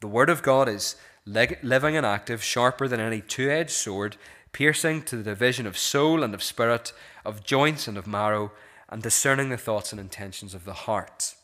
The 0.01 0.07
Word 0.07 0.31
of 0.31 0.45
God 0.45 0.69
is 0.69 0.95
living 1.27 1.97
and 1.97 2.07
active, 2.07 2.43
sharper 2.43 2.87
than 2.87 3.01
any 3.01 3.21
two 3.21 3.51
edged 3.51 3.73
sword, 3.73 4.17
piercing 4.53 5.03
to 5.03 5.17
the 5.17 5.25
division 5.25 5.67
of 5.67 5.77
soul 5.77 6.23
and 6.23 6.33
of 6.33 6.45
spirit, 6.45 6.93
of 7.25 7.43
joints 7.43 7.89
and 7.89 7.99
of 7.99 8.07
marrow, 8.07 8.53
and 8.89 9.03
discerning 9.03 9.49
the 9.49 9.57
thoughts 9.57 9.91
and 9.91 10.01
intentions 10.01 10.55
of 10.55 10.65
the 10.65 10.73
heart. 10.73 11.35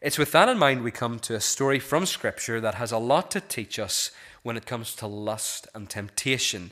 It's 0.00 0.18
with 0.18 0.30
that 0.30 0.48
in 0.48 0.58
mind 0.58 0.84
we 0.84 0.92
come 0.92 1.18
to 1.20 1.34
a 1.34 1.40
story 1.40 1.80
from 1.80 2.06
Scripture 2.06 2.60
that 2.60 2.76
has 2.76 2.92
a 2.92 2.98
lot 2.98 3.32
to 3.32 3.40
teach 3.40 3.80
us 3.80 4.12
when 4.44 4.56
it 4.56 4.64
comes 4.64 4.94
to 4.94 5.08
lust 5.08 5.66
and 5.74 5.90
temptation. 5.90 6.70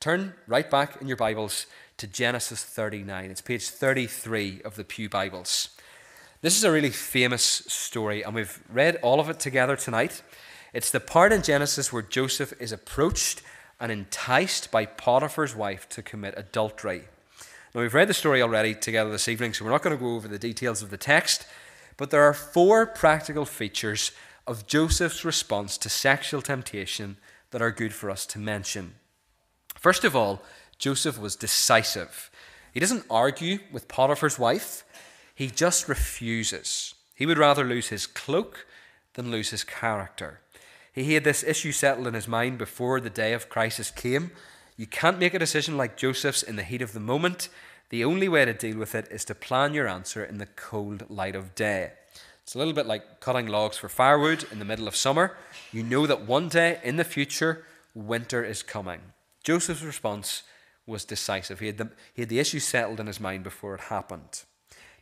Turn 0.00 0.34
right 0.48 0.68
back 0.68 1.00
in 1.00 1.06
your 1.06 1.16
Bibles 1.16 1.66
to 1.98 2.08
Genesis 2.08 2.64
39. 2.64 3.30
It's 3.30 3.40
page 3.40 3.68
33 3.68 4.62
of 4.64 4.74
the 4.74 4.82
Pew 4.82 5.08
Bibles. 5.08 5.68
This 6.42 6.56
is 6.56 6.64
a 6.64 6.72
really 6.72 6.90
famous 6.90 7.44
story, 7.44 8.24
and 8.24 8.34
we've 8.34 8.60
read 8.68 8.96
all 9.02 9.20
of 9.20 9.30
it 9.30 9.38
together 9.38 9.76
tonight. 9.76 10.22
It's 10.72 10.90
the 10.90 10.98
part 10.98 11.32
in 11.32 11.42
Genesis 11.42 11.92
where 11.92 12.02
Joseph 12.02 12.52
is 12.60 12.72
approached 12.72 13.40
and 13.78 13.92
enticed 13.92 14.72
by 14.72 14.84
Potiphar's 14.84 15.54
wife 15.54 15.88
to 15.90 16.02
commit 16.02 16.34
adultery. 16.36 17.04
Now, 17.72 17.82
we've 17.82 17.94
read 17.94 18.08
the 18.08 18.14
story 18.14 18.42
already 18.42 18.74
together 18.74 19.12
this 19.12 19.28
evening, 19.28 19.54
so 19.54 19.64
we're 19.64 19.70
not 19.70 19.82
going 19.82 19.96
to 19.96 20.02
go 20.02 20.16
over 20.16 20.26
the 20.26 20.40
details 20.40 20.82
of 20.82 20.90
the 20.90 20.96
text, 20.96 21.46
but 21.96 22.10
there 22.10 22.22
are 22.22 22.34
four 22.34 22.86
practical 22.86 23.44
features 23.44 24.12
of 24.46 24.66
Joseph's 24.66 25.24
response 25.24 25.78
to 25.78 25.88
sexual 25.88 26.42
temptation 26.42 27.16
that 27.50 27.62
are 27.62 27.70
good 27.70 27.94
for 27.94 28.10
us 28.10 28.26
to 28.26 28.38
mention. 28.38 28.94
First 29.78 30.04
of 30.04 30.16
all, 30.16 30.42
Joseph 30.78 31.18
was 31.18 31.36
decisive. 31.36 32.30
He 32.72 32.80
doesn't 32.80 33.06
argue 33.08 33.60
with 33.70 33.88
Potiphar's 33.88 34.38
wife, 34.38 34.84
he 35.34 35.48
just 35.48 35.88
refuses. 35.88 36.94
He 37.14 37.26
would 37.26 37.38
rather 37.38 37.64
lose 37.64 37.88
his 37.88 38.06
cloak 38.06 38.66
than 39.14 39.30
lose 39.30 39.50
his 39.50 39.64
character. 39.64 40.40
He 40.92 41.14
had 41.14 41.24
this 41.24 41.42
issue 41.42 41.72
settled 41.72 42.06
in 42.06 42.14
his 42.14 42.28
mind 42.28 42.58
before 42.58 43.00
the 43.00 43.10
day 43.10 43.32
of 43.32 43.48
crisis 43.48 43.90
came. 43.90 44.30
You 44.76 44.86
can't 44.86 45.18
make 45.18 45.34
a 45.34 45.38
decision 45.38 45.76
like 45.76 45.96
Joseph's 45.96 46.42
in 46.42 46.56
the 46.56 46.62
heat 46.62 46.82
of 46.82 46.92
the 46.92 47.00
moment. 47.00 47.48
The 47.90 48.04
only 48.04 48.28
way 48.28 48.44
to 48.44 48.54
deal 48.54 48.78
with 48.78 48.94
it 48.94 49.08
is 49.10 49.24
to 49.26 49.34
plan 49.34 49.74
your 49.74 49.88
answer 49.88 50.24
in 50.24 50.38
the 50.38 50.46
cold 50.46 51.08
light 51.10 51.36
of 51.36 51.54
day. 51.54 51.92
It's 52.42 52.54
a 52.54 52.58
little 52.58 52.72
bit 52.72 52.86
like 52.86 53.20
cutting 53.20 53.46
logs 53.46 53.76
for 53.76 53.88
firewood 53.88 54.44
in 54.50 54.58
the 54.58 54.64
middle 54.64 54.88
of 54.88 54.96
summer. 54.96 55.36
You 55.72 55.82
know 55.82 56.06
that 56.06 56.26
one 56.26 56.48
day 56.48 56.78
in 56.82 56.96
the 56.96 57.04
future, 57.04 57.64
winter 57.94 58.44
is 58.44 58.62
coming. 58.62 59.00
Joseph's 59.42 59.82
response 59.82 60.42
was 60.86 61.04
decisive. 61.04 61.60
He 61.60 61.66
had, 61.66 61.78
the, 61.78 61.90
he 62.12 62.22
had 62.22 62.28
the 62.28 62.38
issue 62.38 62.60
settled 62.60 63.00
in 63.00 63.06
his 63.06 63.20
mind 63.20 63.44
before 63.44 63.74
it 63.74 63.82
happened. 63.82 64.42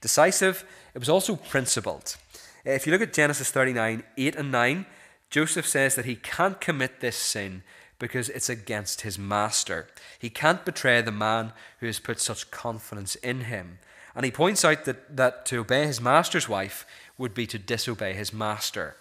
Decisive, 0.00 0.64
it 0.94 0.98
was 0.98 1.08
also 1.08 1.36
principled. 1.36 2.16
If 2.64 2.86
you 2.86 2.92
look 2.92 3.02
at 3.02 3.12
Genesis 3.12 3.50
39 3.50 4.04
8 4.16 4.36
and 4.36 4.52
9, 4.52 4.86
Joseph 5.30 5.66
says 5.66 5.94
that 5.94 6.04
he 6.04 6.16
can't 6.16 6.60
commit 6.60 7.00
this 7.00 7.16
sin 7.16 7.62
because 8.02 8.28
it's 8.30 8.48
against 8.48 9.02
his 9.02 9.16
master. 9.16 9.86
He 10.18 10.28
can't 10.28 10.64
betray 10.64 11.00
the 11.02 11.12
man 11.12 11.52
who 11.78 11.86
has 11.86 12.00
put 12.00 12.18
such 12.18 12.50
confidence 12.50 13.14
in 13.14 13.42
him. 13.42 13.78
And 14.16 14.24
he 14.24 14.32
points 14.32 14.64
out 14.64 14.86
that, 14.86 15.16
that 15.16 15.46
to 15.46 15.60
obey 15.60 15.86
his 15.86 16.00
master's 16.00 16.48
wife 16.48 16.84
would 17.16 17.32
be 17.32 17.46
to 17.46 17.60
disobey 17.60 18.14
his 18.14 18.32
master. 18.32 18.96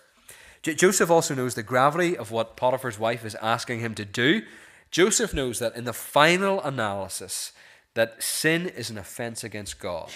J- 0.62 0.76
Joseph 0.76 1.10
also 1.10 1.34
knows 1.34 1.56
the 1.56 1.64
gravity 1.64 2.16
of 2.16 2.30
what 2.30 2.56
Potiphar's 2.56 3.00
wife 3.00 3.26
is 3.26 3.34
asking 3.42 3.80
him 3.80 3.96
to 3.96 4.06
do. 4.06 4.44
Joseph 4.92 5.34
knows 5.34 5.58
that 5.58 5.76
in 5.76 5.86
the 5.86 5.94
final 5.94 6.62
analysis, 6.62 7.54
that 7.96 8.22
sin 8.22 8.68
is 8.68 8.92
an 8.92 9.00
offense 9.00 9.44
against 9.44 9.80
God. 9.80 10.12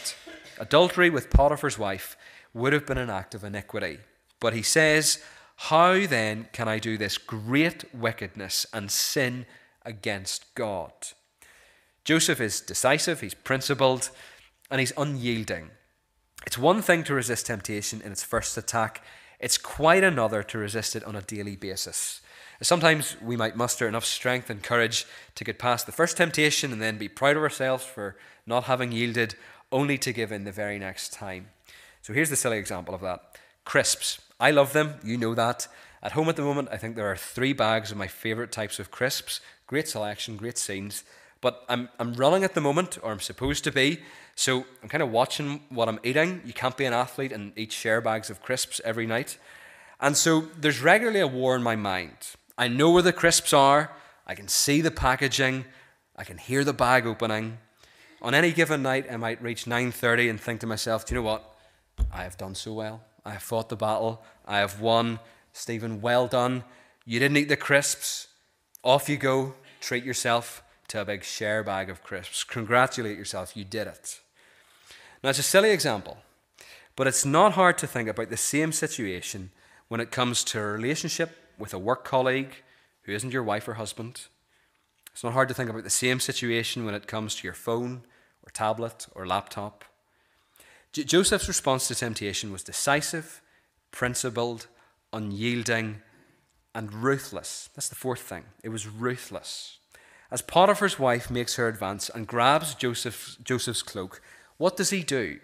Adultery 0.59 1.09
with 1.09 1.31
Potiphar's 1.31 1.79
wife 1.79 2.15
would 2.53 2.71
have 2.71 2.85
been 2.85 2.99
an 2.99 3.09
act 3.09 3.33
of 3.33 3.43
iniquity. 3.43 3.97
But 4.39 4.53
he 4.53 4.61
says, 4.61 5.23
how 5.55 6.05
then 6.05 6.47
can 6.51 6.67
I 6.67 6.79
do 6.79 6.97
this 6.97 7.17
great 7.17 7.93
wickedness 7.93 8.65
and 8.73 8.91
sin 8.91 9.45
against 9.85 10.53
God? 10.55 10.91
Joseph 12.03 12.41
is 12.41 12.61
decisive, 12.61 13.21
he's 13.21 13.33
principled, 13.33 14.09
and 14.69 14.79
he's 14.79 14.93
unyielding. 14.97 15.71
It's 16.45 16.57
one 16.57 16.81
thing 16.81 17.03
to 17.05 17.13
resist 17.13 17.47
temptation 17.47 18.01
in 18.01 18.11
its 18.11 18.23
first 18.23 18.57
attack, 18.57 19.03
it's 19.39 19.57
quite 19.57 20.03
another 20.03 20.43
to 20.43 20.57
resist 20.57 20.95
it 20.95 21.03
on 21.03 21.15
a 21.15 21.21
daily 21.21 21.55
basis. 21.55 22.21
Sometimes 22.61 23.17
we 23.21 23.35
might 23.35 23.57
muster 23.57 23.87
enough 23.87 24.05
strength 24.05 24.49
and 24.49 24.63
courage 24.63 25.05
to 25.35 25.43
get 25.43 25.59
past 25.59 25.85
the 25.85 25.91
first 25.91 26.15
temptation 26.15 26.71
and 26.71 26.81
then 26.81 26.97
be 26.97 27.09
proud 27.09 27.35
of 27.35 27.43
ourselves 27.43 27.83
for 27.83 28.15
not 28.45 28.63
having 28.65 28.91
yielded. 28.91 29.35
only 29.71 29.97
to 29.97 30.13
give 30.13 30.31
in 30.31 30.43
the 30.43 30.51
very 30.51 30.79
next 30.79 31.11
time. 31.11 31.49
So 32.01 32.13
here's 32.13 32.29
the 32.29 32.35
silly 32.35 32.57
example 32.57 32.95
of 32.95 33.01
that 33.01 33.37
crisps. 33.65 34.19
I 34.39 34.51
love 34.51 34.73
them, 34.73 34.95
you 35.03 35.17
know 35.17 35.35
that. 35.35 35.67
At 36.01 36.11
home 36.11 36.29
at 36.29 36.35
the 36.35 36.43
moment, 36.43 36.69
I 36.71 36.77
think 36.77 36.95
there 36.95 37.11
are 37.11 37.15
three 37.15 37.51
bags 37.51 37.91
of 37.91 37.97
my 37.97 38.07
favourite 38.07 38.51
types 38.51 38.79
of 38.79 38.91
crisps. 38.91 39.41
Great 39.67 39.87
selection, 39.87 40.37
great 40.37 40.57
scenes. 40.57 41.03
But 41.41 41.65
I'm, 41.67 41.89
I'm 41.99 42.13
running 42.13 42.43
at 42.43 42.53
the 42.53 42.61
moment, 42.61 42.97
or 43.01 43.11
I'm 43.11 43.19
supposed 43.19 43.63
to 43.65 43.71
be, 43.71 43.99
so 44.35 44.65
I'm 44.81 44.89
kind 44.89 45.03
of 45.03 45.11
watching 45.11 45.61
what 45.69 45.89
I'm 45.89 45.99
eating. 46.03 46.41
You 46.45 46.53
can't 46.53 46.77
be 46.77 46.85
an 46.85 46.93
athlete 46.93 47.31
and 47.31 47.53
eat 47.55 47.71
share 47.71 48.01
bags 48.01 48.29
of 48.29 48.41
crisps 48.41 48.79
every 48.85 49.05
night. 49.05 49.37
And 49.99 50.15
so 50.15 50.41
there's 50.59 50.81
regularly 50.81 51.21
a 51.21 51.27
war 51.27 51.55
in 51.55 51.63
my 51.63 51.75
mind. 51.75 52.17
I 52.57 52.67
know 52.67 52.91
where 52.91 53.01
the 53.01 53.13
crisps 53.13 53.53
are, 53.53 53.91
I 54.27 54.35
can 54.35 54.47
see 54.47 54.81
the 54.81 54.91
packaging, 54.91 55.65
I 56.15 56.23
can 56.23 56.37
hear 56.37 56.63
the 56.63 56.73
bag 56.73 57.05
opening. 57.05 57.57
On 58.21 58.33
any 58.33 58.51
given 58.51 58.81
night, 58.81 59.05
I 59.11 59.17
might 59.17 59.41
reach 59.41 59.65
9:30 59.65 60.29
and 60.29 60.39
think 60.39 60.61
to 60.61 60.67
myself, 60.67 61.05
"Do 61.05 61.13
you 61.13 61.21
know 61.21 61.27
what? 61.27 61.55
I 62.11 62.23
have 62.23 62.37
done 62.37 62.55
so 62.55 62.73
well. 62.73 63.01
I 63.25 63.31
have 63.31 63.43
fought 63.43 63.69
the 63.69 63.75
battle. 63.75 64.23
I 64.45 64.59
have 64.59 64.79
won. 64.79 65.19
Stephen, 65.51 66.01
well 66.01 66.27
done. 66.27 66.63
You 67.05 67.19
didn't 67.19 67.37
eat 67.37 67.49
the 67.49 67.57
crisps. 67.57 68.27
Off 68.83 69.09
you 69.09 69.17
go. 69.17 69.55
Treat 69.81 70.03
yourself 70.03 70.63
to 70.89 71.01
a 71.01 71.05
big 71.05 71.23
share 71.23 71.63
bag 71.63 71.89
of 71.89 72.03
crisps. 72.03 72.43
Congratulate 72.43 73.17
yourself. 73.17 73.57
You 73.57 73.65
did 73.65 73.87
it." 73.87 74.21
Now, 75.23 75.31
it's 75.31 75.39
a 75.39 75.43
silly 75.43 75.71
example, 75.71 76.19
but 76.95 77.07
it's 77.07 77.25
not 77.25 77.53
hard 77.53 77.77
to 77.79 77.87
think 77.87 78.07
about 78.07 78.29
the 78.29 78.37
same 78.37 78.71
situation 78.71 79.51
when 79.87 79.99
it 79.99 80.11
comes 80.11 80.43
to 80.43 80.59
a 80.59 80.65
relationship 80.65 81.35
with 81.57 81.73
a 81.73 81.79
work 81.79 82.03
colleague 82.03 82.63
who 83.03 83.11
isn't 83.11 83.33
your 83.33 83.43
wife 83.43 83.67
or 83.67 83.75
husband. 83.75 84.27
It's 85.11 85.23
not 85.23 85.33
hard 85.33 85.47
to 85.47 85.53
think 85.53 85.69
about 85.69 85.83
the 85.83 85.89
same 85.89 86.19
situation 86.19 86.85
when 86.85 86.93
it 86.93 87.07
comes 87.07 87.35
to 87.35 87.43
your 87.43 87.53
phone 87.53 88.03
or 88.43 88.51
tablet 88.51 89.07
or 89.15 89.25
laptop. 89.25 89.85
J- 90.95 91.03
Joseph's 91.03 91.49
response 91.49 91.89
to 91.89 91.95
temptation 91.95 92.53
was 92.53 92.63
decisive, 92.63 93.41
principled, 93.91 94.67
unyielding, 95.11 96.01
and 96.73 96.93
ruthless. 96.93 97.69
That's 97.75 97.89
the 97.89 97.95
fourth 97.95 98.21
thing. 98.21 98.45
It 98.63 98.69
was 98.69 98.87
ruthless. 98.87 99.77
As 100.31 100.41
Potiphar's 100.41 100.97
wife 100.97 101.29
makes 101.29 101.57
her 101.57 101.67
advance 101.67 102.09
and 102.09 102.25
grabs 102.25 102.75
Joseph's, 102.75 103.35
Joseph's 103.43 103.83
cloak, 103.83 104.21
what 104.55 104.77
does 104.77 104.91
he 104.91 105.03
do? 105.03 105.41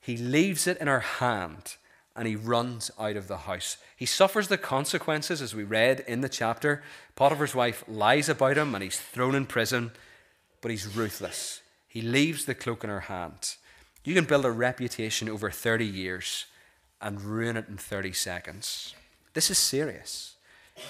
He 0.00 0.16
leaves 0.16 0.66
it 0.66 0.78
in 0.78 0.88
her 0.88 0.98
hand 0.98 1.76
and 2.16 2.26
he 2.26 2.34
runs 2.34 2.90
out 2.98 3.16
of 3.16 3.28
the 3.28 3.38
house. 3.38 3.76
He 3.96 4.04
suffers 4.04 4.48
the 4.48 4.58
consequences, 4.58 5.40
as 5.40 5.54
we 5.54 5.62
read 5.62 6.00
in 6.08 6.22
the 6.22 6.28
chapter. 6.28 6.82
Potiphar's 7.14 7.54
wife 7.54 7.84
lies 7.86 8.28
about 8.28 8.58
him 8.58 8.74
and 8.74 8.82
he's 8.82 8.98
thrown 8.98 9.36
in 9.36 9.46
prison, 9.46 9.92
but 10.60 10.72
he's 10.72 10.96
ruthless. 10.96 11.60
He 11.86 12.02
leaves 12.02 12.46
the 12.46 12.54
cloak 12.56 12.82
in 12.82 12.90
her 12.90 13.00
hand. 13.02 13.54
You 14.04 14.14
can 14.14 14.24
build 14.24 14.44
a 14.44 14.50
reputation 14.50 15.28
over 15.28 15.50
30 15.50 15.86
years 15.86 16.46
and 17.00 17.20
ruin 17.20 17.56
it 17.56 17.68
in 17.68 17.76
30 17.76 18.12
seconds. 18.12 18.94
This 19.34 19.50
is 19.50 19.58
serious. 19.58 20.36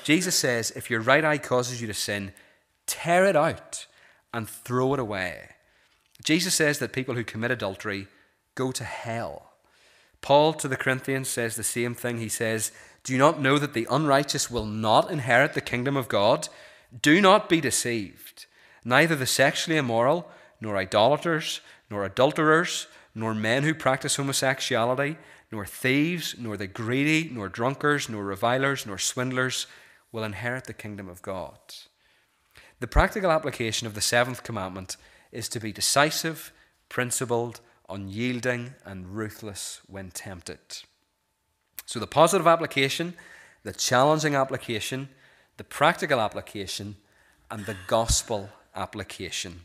Jesus 0.04 0.34
says 0.34 0.70
if 0.72 0.90
your 0.90 1.00
right 1.00 1.24
eye 1.24 1.38
causes 1.38 1.80
you 1.80 1.86
to 1.86 1.94
sin, 1.94 2.32
tear 2.86 3.26
it 3.26 3.36
out 3.36 3.86
and 4.32 4.48
throw 4.48 4.94
it 4.94 5.00
away. 5.00 5.50
Jesus 6.24 6.54
says 6.54 6.78
that 6.78 6.92
people 6.92 7.14
who 7.14 7.24
commit 7.24 7.50
adultery 7.50 8.06
go 8.54 8.72
to 8.72 8.84
hell. 8.84 9.52
Paul 10.20 10.52
to 10.54 10.68
the 10.68 10.76
Corinthians 10.76 11.28
says 11.28 11.56
the 11.56 11.64
same 11.64 11.94
thing. 11.94 12.18
He 12.18 12.28
says, 12.28 12.70
Do 13.02 13.12
you 13.12 13.18
not 13.18 13.40
know 13.40 13.58
that 13.58 13.74
the 13.74 13.88
unrighteous 13.90 14.50
will 14.50 14.66
not 14.66 15.10
inherit 15.10 15.54
the 15.54 15.60
kingdom 15.60 15.96
of 15.96 16.08
God? 16.08 16.48
Do 17.00 17.20
not 17.20 17.48
be 17.48 17.60
deceived. 17.60 18.46
Neither 18.84 19.16
the 19.16 19.26
sexually 19.26 19.76
immoral, 19.76 20.28
nor 20.60 20.76
idolaters, 20.76 21.60
nor 21.90 22.04
adulterers, 22.04 22.86
nor 23.14 23.34
men 23.34 23.62
who 23.62 23.74
practice 23.74 24.16
homosexuality, 24.16 25.16
nor 25.50 25.66
thieves, 25.66 26.34
nor 26.38 26.56
the 26.56 26.66
greedy, 26.66 27.28
nor 27.30 27.48
drunkards, 27.48 28.08
nor 28.08 28.24
revilers, 28.24 28.86
nor 28.86 28.98
swindlers 28.98 29.66
will 30.10 30.24
inherit 30.24 30.64
the 30.64 30.72
kingdom 30.72 31.08
of 31.08 31.22
God. 31.22 31.58
The 32.80 32.86
practical 32.86 33.30
application 33.30 33.86
of 33.86 33.94
the 33.94 34.00
seventh 34.00 34.42
commandment 34.42 34.96
is 35.30 35.48
to 35.50 35.60
be 35.60 35.72
decisive, 35.72 36.52
principled, 36.88 37.60
unyielding, 37.88 38.74
and 38.84 39.14
ruthless 39.14 39.80
when 39.86 40.10
tempted. 40.10 40.58
So, 41.86 42.00
the 42.00 42.06
positive 42.06 42.46
application, 42.46 43.14
the 43.62 43.72
challenging 43.72 44.34
application, 44.34 45.08
the 45.58 45.64
practical 45.64 46.20
application, 46.20 46.96
and 47.50 47.66
the 47.66 47.76
gospel 47.86 48.48
application. 48.74 49.60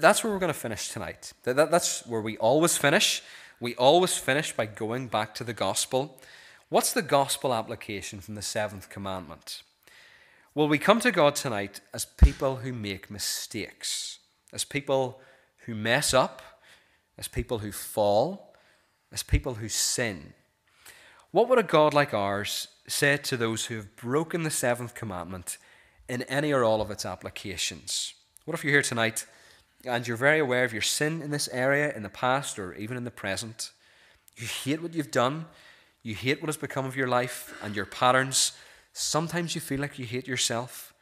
That's 0.00 0.22
where 0.22 0.32
we're 0.32 0.38
going 0.38 0.52
to 0.52 0.58
finish 0.58 0.90
tonight. 0.90 1.32
That's 1.42 2.06
where 2.06 2.20
we 2.20 2.36
always 2.38 2.76
finish. 2.76 3.22
We 3.60 3.74
always 3.76 4.16
finish 4.16 4.52
by 4.52 4.66
going 4.66 5.08
back 5.08 5.34
to 5.36 5.44
the 5.44 5.52
gospel. 5.52 6.20
What's 6.68 6.92
the 6.92 7.02
gospel 7.02 7.54
application 7.54 8.20
from 8.20 8.34
the 8.34 8.42
seventh 8.42 8.88
commandment? 8.90 9.62
Well, 10.54 10.68
we 10.68 10.78
come 10.78 11.00
to 11.00 11.12
God 11.12 11.34
tonight 11.34 11.80
as 11.92 12.04
people 12.04 12.56
who 12.56 12.72
make 12.72 13.10
mistakes, 13.10 14.18
as 14.52 14.64
people 14.64 15.20
who 15.66 15.74
mess 15.74 16.14
up, 16.14 16.42
as 17.18 17.28
people 17.28 17.58
who 17.58 17.72
fall, 17.72 18.54
as 19.12 19.22
people 19.22 19.54
who 19.54 19.68
sin. 19.68 20.34
What 21.30 21.48
would 21.48 21.58
a 21.58 21.64
God 21.64 21.94
like 21.94 22.14
ours 22.14 22.68
say 22.86 23.16
to 23.16 23.36
those 23.36 23.66
who 23.66 23.76
have 23.76 23.96
broken 23.96 24.42
the 24.42 24.50
seventh 24.50 24.94
commandment 24.94 25.58
in 26.08 26.22
any 26.22 26.52
or 26.52 26.64
all 26.64 26.80
of 26.80 26.90
its 26.90 27.06
applications? 27.06 28.14
What 28.44 28.54
if 28.54 28.62
you're 28.62 28.72
here 28.72 28.82
tonight 28.82 29.26
and 29.86 30.06
you're 30.06 30.16
very 30.16 30.38
aware 30.38 30.64
of 30.64 30.72
your 30.72 30.82
sin 30.82 31.22
in 31.22 31.30
this 31.30 31.48
area 31.48 31.94
in 31.94 32.02
the 32.02 32.08
past 32.08 32.58
or 32.58 32.74
even 32.74 32.96
in 32.96 33.04
the 33.04 33.10
present? 33.10 33.70
You 34.36 34.46
hate 34.46 34.82
what 34.82 34.94
you've 34.94 35.10
done, 35.10 35.46
you 36.02 36.14
hate 36.14 36.40
what 36.40 36.48
has 36.48 36.56
become 36.56 36.84
of 36.84 36.96
your 36.96 37.08
life 37.08 37.56
and 37.62 37.74
your 37.74 37.86
patterns. 37.86 38.52
Sometimes 38.92 39.54
you 39.54 39.60
feel 39.60 39.80
like 39.80 39.98
you 39.98 40.04
hate 40.04 40.28
yourself. 40.28 40.92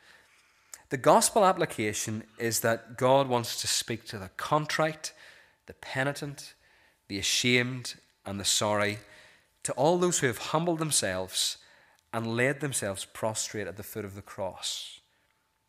The 0.91 0.97
gospel 0.97 1.45
application 1.45 2.25
is 2.39 2.61
that 2.61 2.97
God 2.99 3.29
wants 3.29 3.61
to 3.63 3.67
speak 3.67 4.05
to 4.07 4.19
the 4.19 4.31
contrite 4.37 5.13
the 5.67 5.75
penitent, 5.75 6.55
the 7.09 7.19
ashamed, 7.19 7.95
and 8.27 8.39
the 8.39 8.45
sorry, 8.45 8.99
to 9.63 9.73
all 9.73 9.97
those 9.97 10.19
who 10.19 10.27
have 10.27 10.39
humbled 10.39 10.79
themselves 10.79 11.59
and 12.13 12.37
laid 12.37 12.61
themselves 12.61 13.05
prostrate 13.05 13.67
at 13.67 13.77
the 13.77 13.83
foot 13.83 14.05
of 14.05 14.15
the 14.15 14.23
cross. 14.23 15.01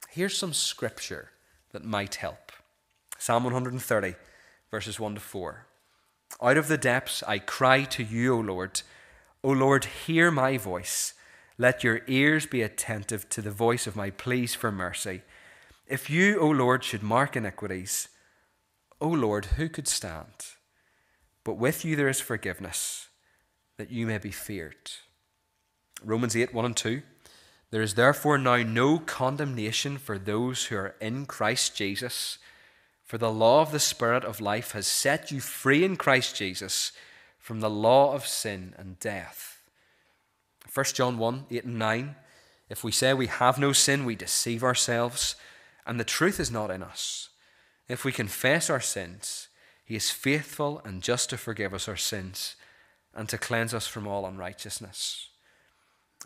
Here's 0.10 0.38
some 0.38 0.54
scripture 0.54 1.30
that 1.72 1.86
might 1.86 2.16
help 2.16 2.52
Psalm 3.26 3.46
130, 3.46 4.16
verses 4.70 5.00
1 5.00 5.16
to 5.16 5.22
4. 5.22 5.66
Out 6.42 6.58
of 6.58 6.68
the 6.68 6.78
depths 6.78 7.24
I 7.26 7.40
cry 7.40 7.86
to 7.86 8.04
you, 8.04 8.36
O 8.36 8.40
Lord. 8.42 8.82
O 9.46 9.52
Lord, 9.52 9.86
hear 9.86 10.30
my 10.30 10.58
voice. 10.58 11.14
Let 11.58 11.86
your 11.86 12.02
ears 12.08 12.46
be 12.46 12.62
attentive 12.62 13.30
to 13.30 13.42
the 13.42 13.50
voice 13.50 13.88
of 13.88 13.96
my 13.96 14.10
pleas 14.10 14.56
for 14.56 14.74
mercy. 14.74 15.22
If 15.88 16.10
you, 16.10 16.38
O 16.38 16.50
Lord, 16.50 16.84
should 16.84 17.02
mark 17.02 17.38
iniquities, 17.38 18.10
O 19.00 19.08
Lord, 19.08 19.46
who 19.56 19.70
could 19.70 19.88
stand? 19.88 20.56
But 21.46 21.54
with 21.54 21.86
you 21.86 21.96
there 21.96 22.10
is 22.10 22.20
forgiveness, 22.20 23.08
that 23.78 23.90
you 23.90 24.06
may 24.06 24.18
be 24.18 24.32
feared. 24.32 24.92
Romans 26.04 26.36
8 26.36 26.54
1 26.54 26.66
and 26.66 26.76
2. 26.76 27.02
There 27.72 27.82
is 27.82 27.94
therefore 27.94 28.38
now 28.38 28.58
no 28.58 29.00
condemnation 29.00 29.98
for 29.98 30.20
those 30.20 30.66
who 30.66 30.76
are 30.76 30.96
in 31.00 31.26
Christ 31.26 31.74
Jesus. 31.78 32.38
For 33.06 33.18
the 33.18 33.32
law 33.32 33.62
of 33.62 33.72
the 33.72 33.80
Spirit 33.80 34.24
of 34.24 34.42
life 34.42 34.72
has 34.72 34.88
set 34.88 35.32
you 35.32 35.40
free 35.40 35.84
in 35.84 35.98
Christ 35.98 36.36
Jesus 36.36 36.92
from 37.38 37.60
the 37.60 37.70
law 37.70 38.14
of 38.14 38.26
sin 38.26 38.74
and 38.78 39.00
death. 39.00 39.62
1 40.74 40.86
John 40.94 41.18
1 41.18 41.46
8 41.52 41.64
and 41.66 41.80
9. 41.80 42.16
If 42.70 42.84
we 42.84 42.92
say 42.92 43.14
we 43.14 43.28
have 43.28 43.60
no 43.60 43.74
sin, 43.74 44.06
we 44.06 44.16
deceive 44.16 44.64
ourselves, 44.64 45.36
and 45.86 46.00
the 46.00 46.06
truth 46.06 46.40
is 46.40 46.50
not 46.50 46.72
in 46.72 46.82
us. 46.82 47.30
If 47.88 48.06
we 48.06 48.12
confess 48.12 48.70
our 48.70 48.80
sins, 48.80 49.50
he 49.86 49.96
is 49.96 50.10
faithful 50.10 50.82
and 50.86 51.04
just 51.04 51.30
to 51.30 51.38
forgive 51.38 51.74
us 51.74 51.88
our 51.88 51.98
sins 51.98 52.56
and 53.14 53.28
to 53.30 53.38
cleanse 53.38 53.74
us 53.74 53.86
from 53.86 54.08
all 54.08 54.26
unrighteousness. 54.26 55.28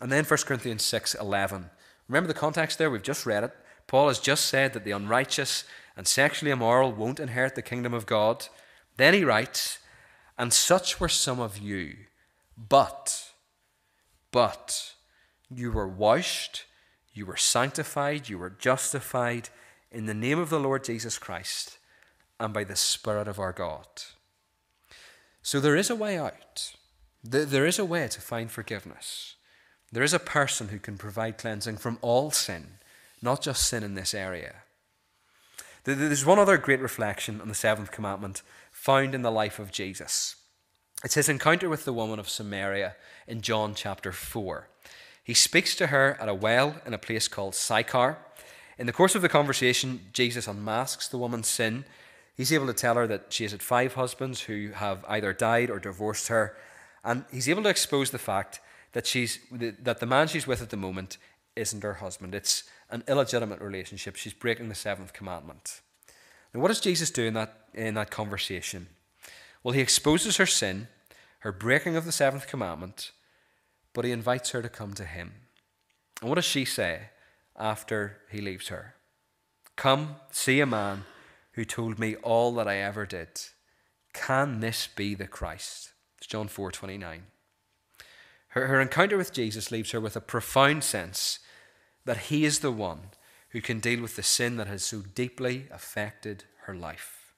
And 0.00 0.12
then 0.12 0.24
1 0.24 0.38
Corinthians 0.46 0.84
6 0.84 1.14
11. 1.16 1.70
Remember 2.08 2.28
the 2.28 2.34
context 2.34 2.78
there? 2.78 2.90
We've 2.90 3.02
just 3.02 3.26
read 3.26 3.44
it. 3.44 3.52
Paul 3.86 4.08
has 4.08 4.20
just 4.20 4.46
said 4.46 4.72
that 4.72 4.84
the 4.84 4.92
unrighteous 4.92 5.64
and 5.98 6.06
sexually 6.06 6.52
immoral 6.52 6.92
won't 6.92 7.18
inherit 7.18 7.56
the 7.56 7.60
kingdom 7.60 7.92
of 7.92 8.06
God. 8.06 8.46
Then 8.98 9.14
he 9.14 9.24
writes, 9.24 9.80
And 10.38 10.52
such 10.52 11.00
were 11.00 11.08
some 11.08 11.40
of 11.40 11.58
you, 11.58 11.96
but, 12.56 13.32
but, 14.30 14.94
you 15.50 15.72
were 15.72 15.88
washed, 15.88 16.66
you 17.12 17.26
were 17.26 17.36
sanctified, 17.36 18.28
you 18.28 18.38
were 18.38 18.48
justified 18.48 19.48
in 19.90 20.06
the 20.06 20.14
name 20.14 20.38
of 20.38 20.50
the 20.50 20.60
Lord 20.60 20.84
Jesus 20.84 21.18
Christ 21.18 21.78
and 22.38 22.54
by 22.54 22.62
the 22.62 22.76
Spirit 22.76 23.26
of 23.26 23.40
our 23.40 23.52
God. 23.52 23.88
So 25.42 25.58
there 25.58 25.74
is 25.74 25.90
a 25.90 25.96
way 25.96 26.16
out. 26.16 26.74
There 27.24 27.66
is 27.66 27.80
a 27.80 27.84
way 27.84 28.06
to 28.06 28.20
find 28.20 28.52
forgiveness. 28.52 29.34
There 29.90 30.04
is 30.04 30.14
a 30.14 30.20
person 30.20 30.68
who 30.68 30.78
can 30.78 30.96
provide 30.96 31.38
cleansing 31.38 31.78
from 31.78 31.98
all 32.02 32.30
sin, 32.30 32.78
not 33.20 33.42
just 33.42 33.66
sin 33.66 33.82
in 33.82 33.94
this 33.94 34.14
area. 34.14 34.62
There's 35.94 36.26
one 36.26 36.38
other 36.38 36.58
great 36.58 36.80
reflection 36.80 37.40
on 37.40 37.48
the 37.48 37.54
seventh 37.54 37.90
commandment 37.92 38.42
found 38.70 39.14
in 39.14 39.22
the 39.22 39.30
life 39.30 39.58
of 39.58 39.72
Jesus. 39.72 40.36
It's 41.02 41.14
his 41.14 41.30
encounter 41.30 41.70
with 41.70 41.86
the 41.86 41.94
woman 41.94 42.18
of 42.18 42.28
Samaria 42.28 42.94
in 43.26 43.40
John 43.40 43.74
chapter 43.74 44.12
4. 44.12 44.68
He 45.24 45.32
speaks 45.32 45.74
to 45.76 45.86
her 45.86 46.18
at 46.20 46.28
a 46.28 46.34
well 46.34 46.76
in 46.84 46.92
a 46.92 46.98
place 46.98 47.26
called 47.26 47.54
Sychar. 47.54 48.18
In 48.78 48.84
the 48.84 48.92
course 48.92 49.14
of 49.14 49.22
the 49.22 49.30
conversation, 49.30 50.02
Jesus 50.12 50.46
unmasks 50.46 51.08
the 51.08 51.16
woman's 51.16 51.48
sin. 51.48 51.86
He's 52.36 52.52
able 52.52 52.66
to 52.66 52.74
tell 52.74 52.96
her 52.96 53.06
that 53.06 53.32
she 53.32 53.44
has 53.44 53.52
had 53.52 53.62
five 53.62 53.94
husbands 53.94 54.42
who 54.42 54.72
have 54.74 55.06
either 55.08 55.32
died 55.32 55.70
or 55.70 55.78
divorced 55.78 56.28
her, 56.28 56.54
and 57.02 57.24
he's 57.32 57.48
able 57.48 57.62
to 57.62 57.70
expose 57.70 58.10
the 58.10 58.18
fact 58.18 58.60
that 58.92 59.06
she's 59.06 59.38
that 59.50 60.00
the 60.00 60.06
man 60.06 60.28
she's 60.28 60.46
with 60.46 60.60
at 60.60 60.68
the 60.68 60.76
moment 60.76 61.16
isn't 61.56 61.82
her 61.82 61.94
husband. 61.94 62.34
It's 62.34 62.64
an 62.90 63.04
illegitimate 63.06 63.60
relationship. 63.60 64.16
She's 64.16 64.32
breaking 64.32 64.68
the 64.68 64.74
seventh 64.74 65.12
commandment. 65.12 65.80
Now, 66.52 66.60
what 66.60 66.68
does 66.68 66.80
Jesus 66.80 67.10
do 67.10 67.24
in 67.24 67.34
that 67.34 67.68
in 67.74 67.94
that 67.94 68.10
conversation? 68.10 68.88
Well, 69.62 69.74
he 69.74 69.80
exposes 69.80 70.36
her 70.36 70.46
sin, 70.46 70.88
her 71.40 71.52
breaking 71.52 71.96
of 71.96 72.04
the 72.04 72.12
seventh 72.12 72.46
commandment, 72.46 73.12
but 73.92 74.04
he 74.04 74.12
invites 74.12 74.50
her 74.50 74.62
to 74.62 74.68
come 74.68 74.94
to 74.94 75.04
him. 75.04 75.32
And 76.20 76.28
what 76.28 76.36
does 76.36 76.44
she 76.44 76.64
say? 76.64 77.10
after 77.58 78.18
he 78.30 78.40
leaves 78.40 78.68
her. 78.68 78.94
Come, 79.76 80.16
see 80.30 80.60
a 80.60 80.66
man 80.66 81.04
who 81.52 81.64
told 81.64 81.98
me 81.98 82.16
all 82.16 82.52
that 82.54 82.68
I 82.68 82.76
ever 82.76 83.04
did. 83.04 83.28
Can 84.12 84.60
this 84.60 84.86
be 84.86 85.14
the 85.14 85.26
Christ? 85.26 85.92
It's 86.18 86.26
John 86.26 86.48
4 86.48 86.70
29. 86.70 87.24
Her, 88.52 88.66
her 88.68 88.80
encounter 88.80 89.16
with 89.16 89.32
Jesus 89.32 89.70
leaves 89.70 89.90
her 89.90 90.00
with 90.00 90.16
a 90.16 90.20
profound 90.20 90.84
sense 90.84 91.40
that 92.04 92.18
he 92.28 92.44
is 92.44 92.60
the 92.60 92.72
one 92.72 93.10
who 93.50 93.60
can 93.60 93.80
deal 93.80 94.00
with 94.00 94.16
the 94.16 94.22
sin 94.22 94.56
that 94.56 94.66
has 94.66 94.84
so 94.84 95.02
deeply 95.14 95.66
affected 95.70 96.44
her 96.62 96.74
life. 96.74 97.32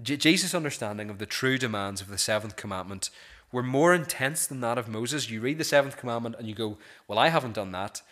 J- 0.00 0.16
Jesus' 0.16 0.54
understanding 0.54 1.10
of 1.10 1.18
the 1.18 1.26
true 1.26 1.58
demands 1.58 2.00
of 2.00 2.08
the 2.08 2.18
seventh 2.18 2.56
commandment 2.56 3.10
were 3.52 3.62
more 3.62 3.94
intense 3.94 4.46
than 4.46 4.60
that 4.60 4.78
of 4.78 4.88
Moses. 4.88 5.30
You 5.30 5.40
read 5.40 5.58
the 5.58 5.64
seventh 5.64 5.96
commandment 5.96 6.36
and 6.38 6.48
you 6.48 6.54
go, 6.54 6.78
Well, 7.08 7.18
I 7.18 7.28
haven't 7.28 7.54
done 7.54 7.72
that. 7.72 8.02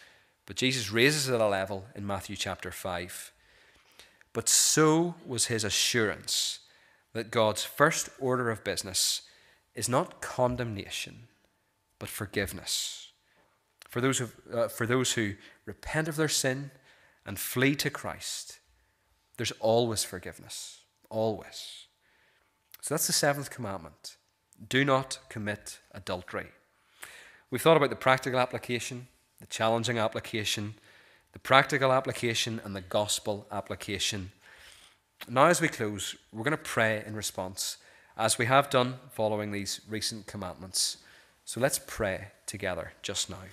But 0.47 0.57
Jesus 0.57 0.91
raises 0.91 1.29
it 1.29 1.41
a 1.41 1.47
level 1.47 1.87
in 1.95 2.07
Matthew 2.07 2.37
chapter 2.37 2.71
5. 2.71 3.33
But 4.33 4.49
so 4.49 5.15
was 5.25 5.47
his 5.47 5.65
assurance 5.65 6.61
that 7.13 7.31
God's 7.31 7.65
first 7.65 8.11
order 8.19 8.51
of 8.51 8.65
business 8.65 9.23
is 9.75 9.89
not 9.89 10.21
condemnation, 10.21 11.29
but 11.99 12.09
forgiveness. 12.09 13.04
For 13.95 14.01
those, 14.01 14.19
who, 14.19 14.29
uh, 14.53 14.67
for 14.67 14.89
those 14.89 15.13
who 15.13 15.35
repent 15.67 16.09
of 16.09 16.17
their 16.17 16.27
sin 16.27 16.73
and 17.25 17.39
flee 17.39 17.77
to 17.77 17.91
Christ, 17.91 18.59
there's 19.37 19.53
always 19.61 20.03
forgiveness. 20.03 20.81
Always. 21.11 21.87
So 22.81 22.95
that's 22.95 23.07
the 23.07 23.13
seventh 23.13 23.51
commandment. 23.51 24.17
Do 24.69 24.85
not 24.85 25.21
commit 25.29 25.79
adultery. 25.93 26.49
We've 27.53 27.63
thought 27.63 27.77
about 27.77 27.91
the 27.91 27.95
practical 27.95 28.41
application 28.41 29.07
the 29.39 29.47
challenging 29.47 29.99
application, 29.99 30.75
the 31.33 31.39
practical 31.39 31.93
application, 31.93 32.61
and 32.65 32.75
the 32.75 32.81
gospel 32.81 33.47
application. 33.53 34.33
Now, 35.29 35.47
as 35.47 35.61
we 35.61 35.69
close, 35.69 36.17
we're 36.33 36.43
going 36.43 36.51
to 36.51 36.57
pray 36.57 37.05
in 37.07 37.15
response, 37.15 37.77
as 38.17 38.39
we 38.39 38.47
have 38.47 38.71
done 38.71 38.97
following 39.13 39.53
these 39.53 39.83
recent 39.89 40.27
commandments. 40.27 40.97
So 41.45 41.61
let's 41.61 41.79
pray 41.79 42.33
together 42.45 42.95
just 43.01 43.31
now. 43.31 43.45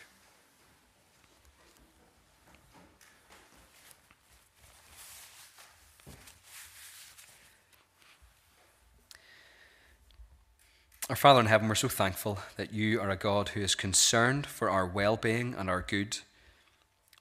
Our 11.11 11.17
Father 11.17 11.41
in 11.41 11.47
heaven, 11.47 11.67
we're 11.67 11.75
so 11.75 11.89
thankful 11.89 12.39
that 12.55 12.71
you 12.71 13.01
are 13.01 13.09
a 13.09 13.17
God 13.17 13.49
who 13.49 13.59
is 13.59 13.75
concerned 13.75 14.47
for 14.47 14.69
our 14.69 14.85
well 14.85 15.17
being 15.17 15.53
and 15.55 15.69
our 15.69 15.81
good. 15.81 16.19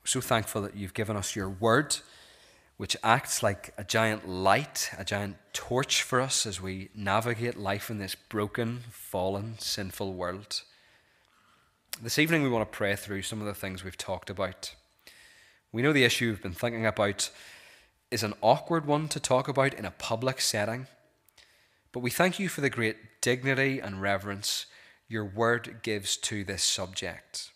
We're 0.01 0.07
so 0.07 0.21
thankful 0.21 0.63
that 0.63 0.77
you've 0.77 0.95
given 0.95 1.17
us 1.17 1.35
your 1.35 1.49
word, 1.49 1.97
which 2.77 2.97
acts 3.03 3.43
like 3.43 3.75
a 3.77 3.83
giant 3.83 4.29
light, 4.29 4.93
a 4.97 5.05
giant 5.05 5.39
torch 5.53 6.03
for 6.03 6.21
us 6.21 6.47
as 6.47 6.61
we 6.61 6.91
navigate 6.95 7.57
life 7.57 7.91
in 7.91 7.99
this 7.99 8.15
broken, 8.15 8.85
fallen, 8.93 9.57
sinful 9.59 10.15
world. 10.15 10.63
This 12.01 12.17
evening, 12.17 12.45
we 12.45 12.49
want 12.49 12.71
to 12.71 12.77
pray 12.77 12.95
through 12.95 13.23
some 13.23 13.41
of 13.41 13.49
the 13.49 13.55
things 13.55 13.83
we've 13.83 13.99
talked 13.99 14.31
about. 14.31 14.73
We 15.73 15.83
know 15.83 15.93
the 15.93 16.05
issue 16.05 16.29
we've 16.29 16.41
been 16.41 16.53
thinking 16.53 16.87
about 16.87 17.29
is 18.13 18.23
an 18.23 18.35
awkward 18.41 18.87
one 18.87 19.09
to 19.09 19.19
talk 19.19 19.49
about 19.49 19.75
in 19.75 19.85
a 19.85 19.91
public 19.91 20.41
setting. 20.41 20.87
But 21.93 22.01
we 22.01 22.11
thank 22.11 22.39
you 22.39 22.49
for 22.49 22.61
the 22.61 22.71
great 22.71 23.21
dignity 23.21 23.81
and 23.81 24.01
reverence 24.01 24.67
your 25.09 25.25
word 25.25 25.81
gives 25.83 26.17
to 26.17 26.45
this 26.45 26.63
subject. 26.63 27.51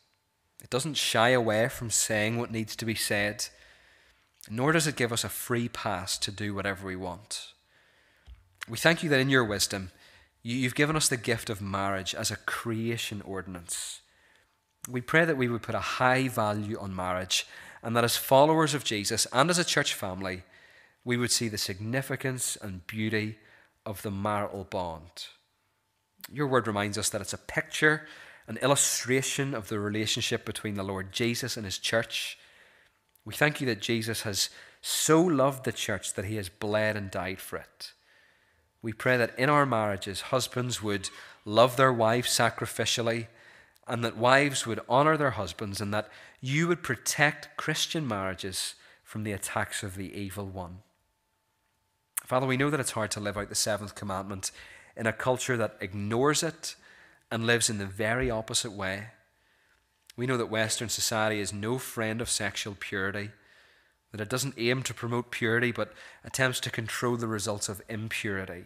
It 0.63 0.71
doesn't 0.71 0.97
shy 0.97 1.29
away 1.29 1.69
from 1.69 1.91
saying 1.91 2.39
what 2.39 2.51
needs 2.51 2.75
to 2.77 2.85
be 2.85 2.97
said, 2.97 3.47
nor 4.51 4.73
does 4.73 4.87
it 4.87 4.97
give 4.97 5.13
us 5.13 5.23
a 5.23 5.29
free 5.29 5.69
pass 5.69 6.19
to 6.19 6.33
do 6.33 6.55
whatever 6.55 6.87
we 6.87 6.97
want. 6.97 7.53
We 8.69 8.77
thank 8.77 9.03
you 9.03 9.09
that 9.11 9.21
in 9.21 9.31
your 9.31 9.45
wisdom, 9.45 9.91
you've 10.43 10.75
given 10.75 10.97
us 10.97 11.09
the 11.09 11.17
gift 11.17 11.49
of 11.49 11.63
marriage 11.63 12.15
as 12.15 12.31
a 12.31 12.37
creation 12.37 13.23
ordinance. 13.23 14.01
We 14.89 15.01
pray 15.01 15.25
that 15.25 15.37
we 15.37 15.49
would 15.49 15.63
put 15.63 15.75
a 15.75 15.81
high 15.81 16.29
value 16.29 16.79
on 16.79 16.97
marriage 16.97 17.47
and 17.83 17.95
that 17.97 18.05
as 18.05 18.17
followers 18.17 18.75
of 18.75 18.85
Jesus 18.85 19.27
and 19.33 19.49
as 19.49 19.59
a 19.59 19.65
church 19.65 19.95
family, 19.95 20.43
we 21.05 21.17
would 21.17 21.31
see 21.31 21.49
the 21.49 21.59
significance 21.59 22.57
and 22.61 22.87
beauty 22.87 23.37
of 23.87 24.03
the 24.03 24.11
marital 24.11 24.65
bond. 24.65 25.27
Your 26.33 26.47
word 26.47 26.67
reminds 26.67 26.97
us 26.97 27.11
that 27.11 27.21
it's 27.21 27.33
a 27.33 27.39
picture, 27.39 28.07
an 28.47 28.57
illustration 28.59 29.55
of 29.55 29.69
the 29.69 29.79
relationship 29.79 30.45
between 30.45 30.75
the 30.75 30.83
Lord 30.83 31.13
Jesus 31.13 31.57
and 31.57 31.65
his 31.65 31.79
church. 31.79 32.39
We 33.25 33.35
thank 33.35 33.61
you 33.61 33.67
that 33.69 33.81
Jesus 33.81 34.23
has 34.23 34.51
so 34.81 35.23
loved 35.23 35.65
the 35.65 35.73
church 35.73 36.15
that 36.15 36.27
he 36.27 36.37
has 36.37 36.49
bled 36.49 36.97
and 36.97 37.11
died 37.11 37.41
for 37.41 37.57
it. 37.57 37.93
We 38.83 38.93
pray 38.93 39.17
that 39.17 39.39
in 39.39 39.49
our 39.49 39.65
marriages, 39.65 40.21
husbands 40.23 40.83
would 40.83 41.09
love 41.47 41.77
their 41.77 41.93
wives 41.93 42.29
sacrificially, 42.29 43.29
and 43.89 44.05
that 44.05 44.17
wives 44.17 44.67
would 44.67 44.81
honor 44.89 45.17
their 45.17 45.33
husbands, 45.33 45.81
and 45.81 45.93
that 45.95 46.11
you 46.41 46.69
would 46.69 46.83
protect 46.83 47.57
Christian 47.57 48.07
marriages 48.07 48.75
from 49.03 49.25
the 49.25 49.33
attacks 49.33 49.83
of 49.83 49.97
the 49.97 50.15
evil 50.15 50.47
one. 50.47 50.81
Father, 52.25 52.47
we 52.47 52.57
know 52.57 52.71
that 52.71 52.81
it's 52.81 52.93
hard 52.93 53.11
to 53.13 53.21
live 53.21 53.37
out 53.37 53.51
the 53.51 53.55
seventh 53.55 53.95
commandment 53.95 54.51
in 54.97 55.07
a 55.07 55.13
culture 55.13 55.59
that 55.59 55.77
ignores 55.81 56.43
it 56.43 56.75
and 57.31 57.47
lives 57.47 57.69
in 57.69 57.77
the 57.77 57.87
very 57.87 58.31
opposite 58.31 58.73
way. 58.73 59.09
We 60.17 60.27
know 60.27 60.39
that 60.39 60.47
Western 60.47 60.89
society 60.89 61.41
is 61.41 61.53
no 61.53 61.77
friend 61.77 62.23
of 62.23 62.31
sexual 62.31 62.77
purity, 62.81 63.31
that 64.11 64.23
it 64.23 64.31
doesn't 64.31 64.55
aim 64.57 64.83
to 64.85 64.95
promote 64.95 65.31
purity 65.31 65.71
but 65.71 65.93
attempts 66.25 66.61
to 66.61 66.71
control 66.71 67.17
the 67.17 67.27
results 67.27 67.69
of 67.69 67.83
impurity. 67.91 68.65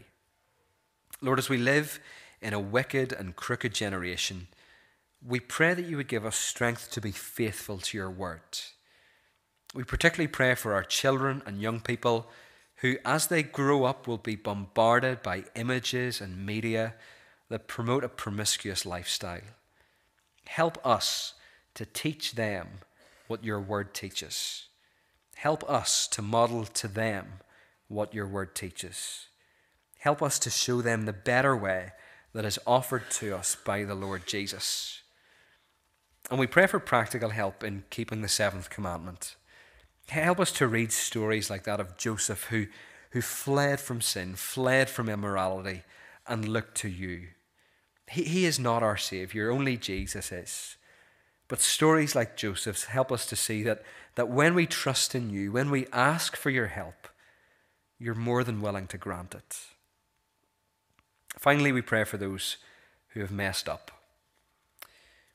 Lord, 1.21 1.40
as 1.40 1.49
we 1.49 1.57
live 1.57 1.99
in 2.40 2.53
a 2.53 2.61
wicked 2.61 3.12
and 3.12 3.35
crooked 3.35 3.75
generation, 3.75 4.47
we 5.27 5.40
pray 5.40 5.75
that 5.75 5.87
you 5.87 5.97
would 5.97 6.07
give 6.07 6.25
us 6.25 6.37
strength 6.37 6.92
to 6.92 7.01
be 7.01 7.11
faithful 7.11 7.79
to 7.79 7.97
your 7.97 8.11
word. 8.11 8.61
We 9.75 9.83
particularly 9.83 10.29
pray 10.29 10.55
for 10.55 10.75
our 10.75 10.85
children 10.85 11.42
and 11.44 11.61
young 11.61 11.81
people 11.81 12.29
who, 12.78 12.96
as 13.04 13.26
they 13.26 13.42
grow 13.42 13.84
up, 13.84 14.06
will 14.06 14.18
be 14.18 14.36
bombarded 14.36 15.22
by 15.22 15.44
images 15.54 16.20
and 16.20 16.46
media 16.46 16.94
that 17.48 17.66
promote 17.66 18.04
a 18.04 18.08
promiscuous 18.08 18.86
lifestyle. 18.86 19.40
Help 20.46 20.84
us 20.86 21.34
to 21.74 21.84
teach 21.84 22.32
them 22.32 22.68
what 23.26 23.44
your 23.44 23.60
word 23.60 23.94
teaches. 23.94 24.66
Help 25.36 25.68
us 25.68 26.06
to 26.08 26.22
model 26.22 26.64
to 26.64 26.88
them 26.88 27.40
what 27.88 28.14
your 28.14 28.26
word 28.26 28.54
teaches. 28.54 29.26
Help 29.98 30.22
us 30.22 30.38
to 30.38 30.50
show 30.50 30.81
them 30.81 31.04
the 31.04 31.12
better 31.12 31.56
way 31.56 31.92
that 32.33 32.44
is 32.44 32.58
offered 32.66 33.10
to 33.10 33.37
us 33.37 33.56
by 33.64 33.85
the 33.85 33.94
Lord 33.94 34.26
Jesus. 34.26 35.02
And 36.31 36.38
we 36.38 36.46
pray 36.46 36.66
for 36.66 36.79
practical 36.79 37.31
help 37.31 37.64
in 37.64 37.85
keeping 37.90 38.22
the 38.22 38.29
seventh 38.29 38.70
commandment. 38.70 39.37
Help 40.09 40.40
us 40.40 40.52
to 40.52 40.67
read 40.67 40.90
stories 40.90 41.50
like 41.50 41.65
that 41.65 41.81
of 41.81 41.98
Joseph 41.98 42.44
who, 42.44 42.67
who 43.11 43.21
fled 43.21 43.79
from 43.79 44.00
sin, 44.00 44.35
fled 44.37 44.88
from 44.88 45.09
immorality, 45.09 45.83
and 46.27 46.48
looked 46.48 46.77
to 46.79 46.88
you. 46.88 47.29
He, 48.11 48.25
he 48.25 48.44
is 48.46 48.59
not 48.59 48.83
our 48.83 48.96
Savior, 48.96 49.50
only 49.50 49.77
Jesus 49.77 50.33
is. 50.33 50.77
But 51.46 51.61
stories 51.61 52.15
like 52.15 52.37
Joseph's 52.37 52.85
help 52.85 53.13
us 53.13 53.27
to 53.27 53.37
see 53.37 53.63
that, 53.65 53.83
that 54.15 54.29
when 54.29 54.54
we 54.54 54.67
trust 54.67 55.15
in 55.15 55.31
you, 55.31 55.52
when 55.52 55.71
we 55.71 55.87
ask 55.92 56.37
for 56.37 56.50
your 56.50 56.69
help, 56.69 57.09
you're 57.98 58.15
more 58.15 58.44
than 58.44 58.61
willing 58.61 58.87
to 58.88 58.98
grant 58.98 59.35
it. 59.35 59.59
Finally, 61.38 61.73
we 61.73 61.83
pray 61.83 62.04
for 62.04 62.17
those 62.17 62.56
who 63.09 63.21
have 63.21 63.31
messed 63.31 63.69
up. 63.69 63.90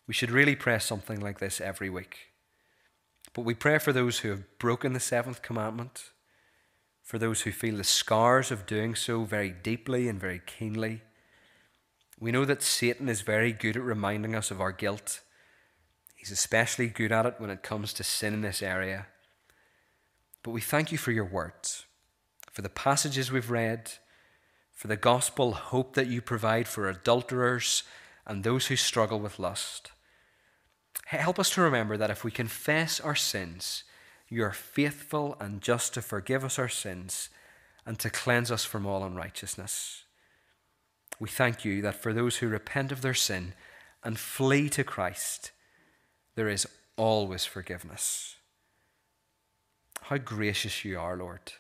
We 0.08 0.14
should 0.14 0.32
really 0.32 0.56
pray 0.56 0.80
something 0.80 1.20
like 1.20 1.40
this 1.40 1.62
every 1.62 1.90
week. 1.90 2.33
But 3.34 3.46
we 3.46 3.56
pray 3.56 3.80
for 3.80 3.92
those 3.92 4.20
who 4.20 4.30
have 4.30 4.60
broken 4.60 4.94
the 4.94 5.00
seventh 5.00 5.42
commandment. 5.42 6.12
for 7.04 7.20
those 7.20 7.42
who 7.42 7.52
feel 7.52 7.76
the 7.78 7.84
scars 7.84 8.50
of 8.50 8.66
doing 8.66 8.96
so 8.96 9.26
very 9.26 9.52
deeply 9.52 10.08
and 10.08 10.20
very 10.20 10.42
keenly. 10.46 11.02
We 12.20 12.32
know 12.32 12.46
that 12.46 12.64
Satan 12.64 13.10
is 13.10 13.22
very 13.22 13.52
good 13.52 13.76
at 13.76 13.84
reminding 13.84 14.34
us 14.34 14.50
of 14.50 14.62
our 14.62 14.72
guilt. 14.72 15.20
He's 16.16 16.32
especially 16.32 16.88
good 16.88 17.12
at 17.12 17.26
it 17.26 17.36
when 17.38 17.50
it 17.50 17.62
comes 17.62 17.92
to 17.94 18.04
sin 18.04 18.34
in 18.34 18.42
this 18.42 18.64
area. 18.64 19.08
But 20.42 20.52
we 20.52 20.62
thank 20.62 20.92
you 20.92 20.98
for 20.98 21.12
your 21.12 21.26
words, 21.26 21.86
for 22.52 22.62
the 22.62 22.70
passages 22.70 23.32
we've 23.32 23.52
read, 23.52 23.92
for 24.72 24.88
the 24.88 24.96
gospel 24.96 25.52
hope 25.52 25.94
that 25.96 26.08
you 26.08 26.22
provide 26.22 26.68
for 26.68 26.90
adulterers 26.90 27.84
and 28.26 28.44
those 28.44 28.68
who 28.68 28.78
struggle 28.78 29.20
with 29.20 29.40
lust. 29.40 29.92
Help 31.06 31.40
us 31.40 31.50
to 31.52 31.62
remember 31.62 31.98
that 31.98 32.10
if 32.10 32.24
we 32.24 32.32
confess 32.32 33.00
our 33.00 33.16
sins, 33.16 33.84
you 34.30 34.44
are 34.44 34.52
faithful 34.52 35.38
and 35.40 35.62
just 35.62 35.94
to 35.94 36.02
forgive 36.02 36.44
us 36.44 36.58
our 36.58 36.70
sins 36.70 37.30
and 37.86 38.00
to 38.00 38.10
cleanse 38.10 38.52
us 38.52 38.66
from 38.66 38.86
all 38.86 39.04
unrighteousness. 39.04 40.04
We 41.20 41.30
thank 41.30 41.64
you 41.64 41.82
that 41.82 41.96
for 41.96 42.14
those 42.14 42.38
who 42.38 42.48
repent 42.48 42.92
of 42.92 43.02
their 43.02 43.14
sin 43.14 43.54
and 44.04 44.18
flee 44.18 44.70
to 44.70 44.84
Christ, 44.84 45.52
there 46.36 46.50
is 46.50 46.68
always 46.98 47.46
forgiveness. 47.46 48.38
How 50.04 50.18
gracious 50.18 50.84
you 50.84 51.00
are, 51.00 51.16
Lord. 51.16 51.54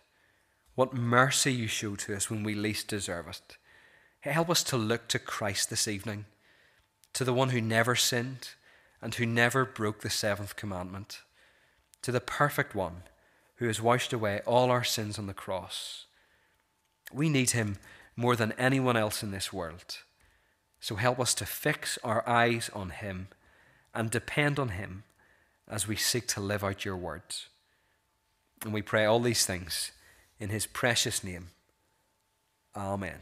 What 0.76 0.94
mercy 0.94 1.54
you 1.54 1.68
show 1.68 1.96
to 1.96 2.16
us 2.16 2.30
when 2.30 2.44
we 2.44 2.56
least 2.56 2.88
deserve 2.88 3.28
it. 3.28 3.58
Help 4.22 4.50
us 4.50 4.64
to 4.64 4.78
look 4.78 5.08
to 5.10 5.20
Christ 5.20 5.70
this 5.70 5.88
evening, 5.88 6.26
to 7.14 7.24
the 7.24 7.34
one 7.34 7.50
who 7.50 7.62
never 7.62 7.96
sinned 7.96 8.50
and 9.04 9.14
who 9.16 9.26
never 9.26 9.66
broke 9.66 10.00
the 10.00 10.10
seventh 10.10 10.56
commandment, 10.56 11.20
to 12.02 12.12
the 12.12 12.22
perfect 12.22 12.74
one 12.74 13.04
who 13.58 13.68
has 13.68 13.82
washed 13.82 14.14
away 14.14 14.40
all 14.46 14.72
our 14.72 14.84
sins 14.84 15.20
on 15.20 15.28
the 15.28 15.34
cross. 15.34 16.06
We 17.14 17.28
need 17.28 17.52
him 17.52 17.78
more 18.16 18.38
than 18.38 18.54
anyone 18.54 18.96
else 18.96 19.22
in 19.22 19.32
this 19.32 19.52
world. 19.52 19.98
So 20.80 20.96
help 20.96 21.20
us 21.20 21.34
to 21.36 21.46
fix 21.46 22.00
our 22.02 22.28
eyes 22.28 22.70
on 22.74 22.92
him 22.92 23.28
and 23.94 24.10
depend 24.10 24.58
on 24.58 24.70
him 24.70 25.04
as 25.68 25.88
we 25.88 25.98
seek 25.98 26.28
to 26.30 26.42
live 26.42 26.64
out 26.64 26.86
your 26.86 26.98
words. 26.98 27.50
And 28.64 28.74
we 28.74 28.82
pray 28.82 29.06
all 29.06 29.20
these 29.20 29.46
things 29.46 29.92
in 30.40 30.50
his 30.50 30.66
precious 30.66 31.24
name. 31.24 31.50
Amen. 32.76 33.20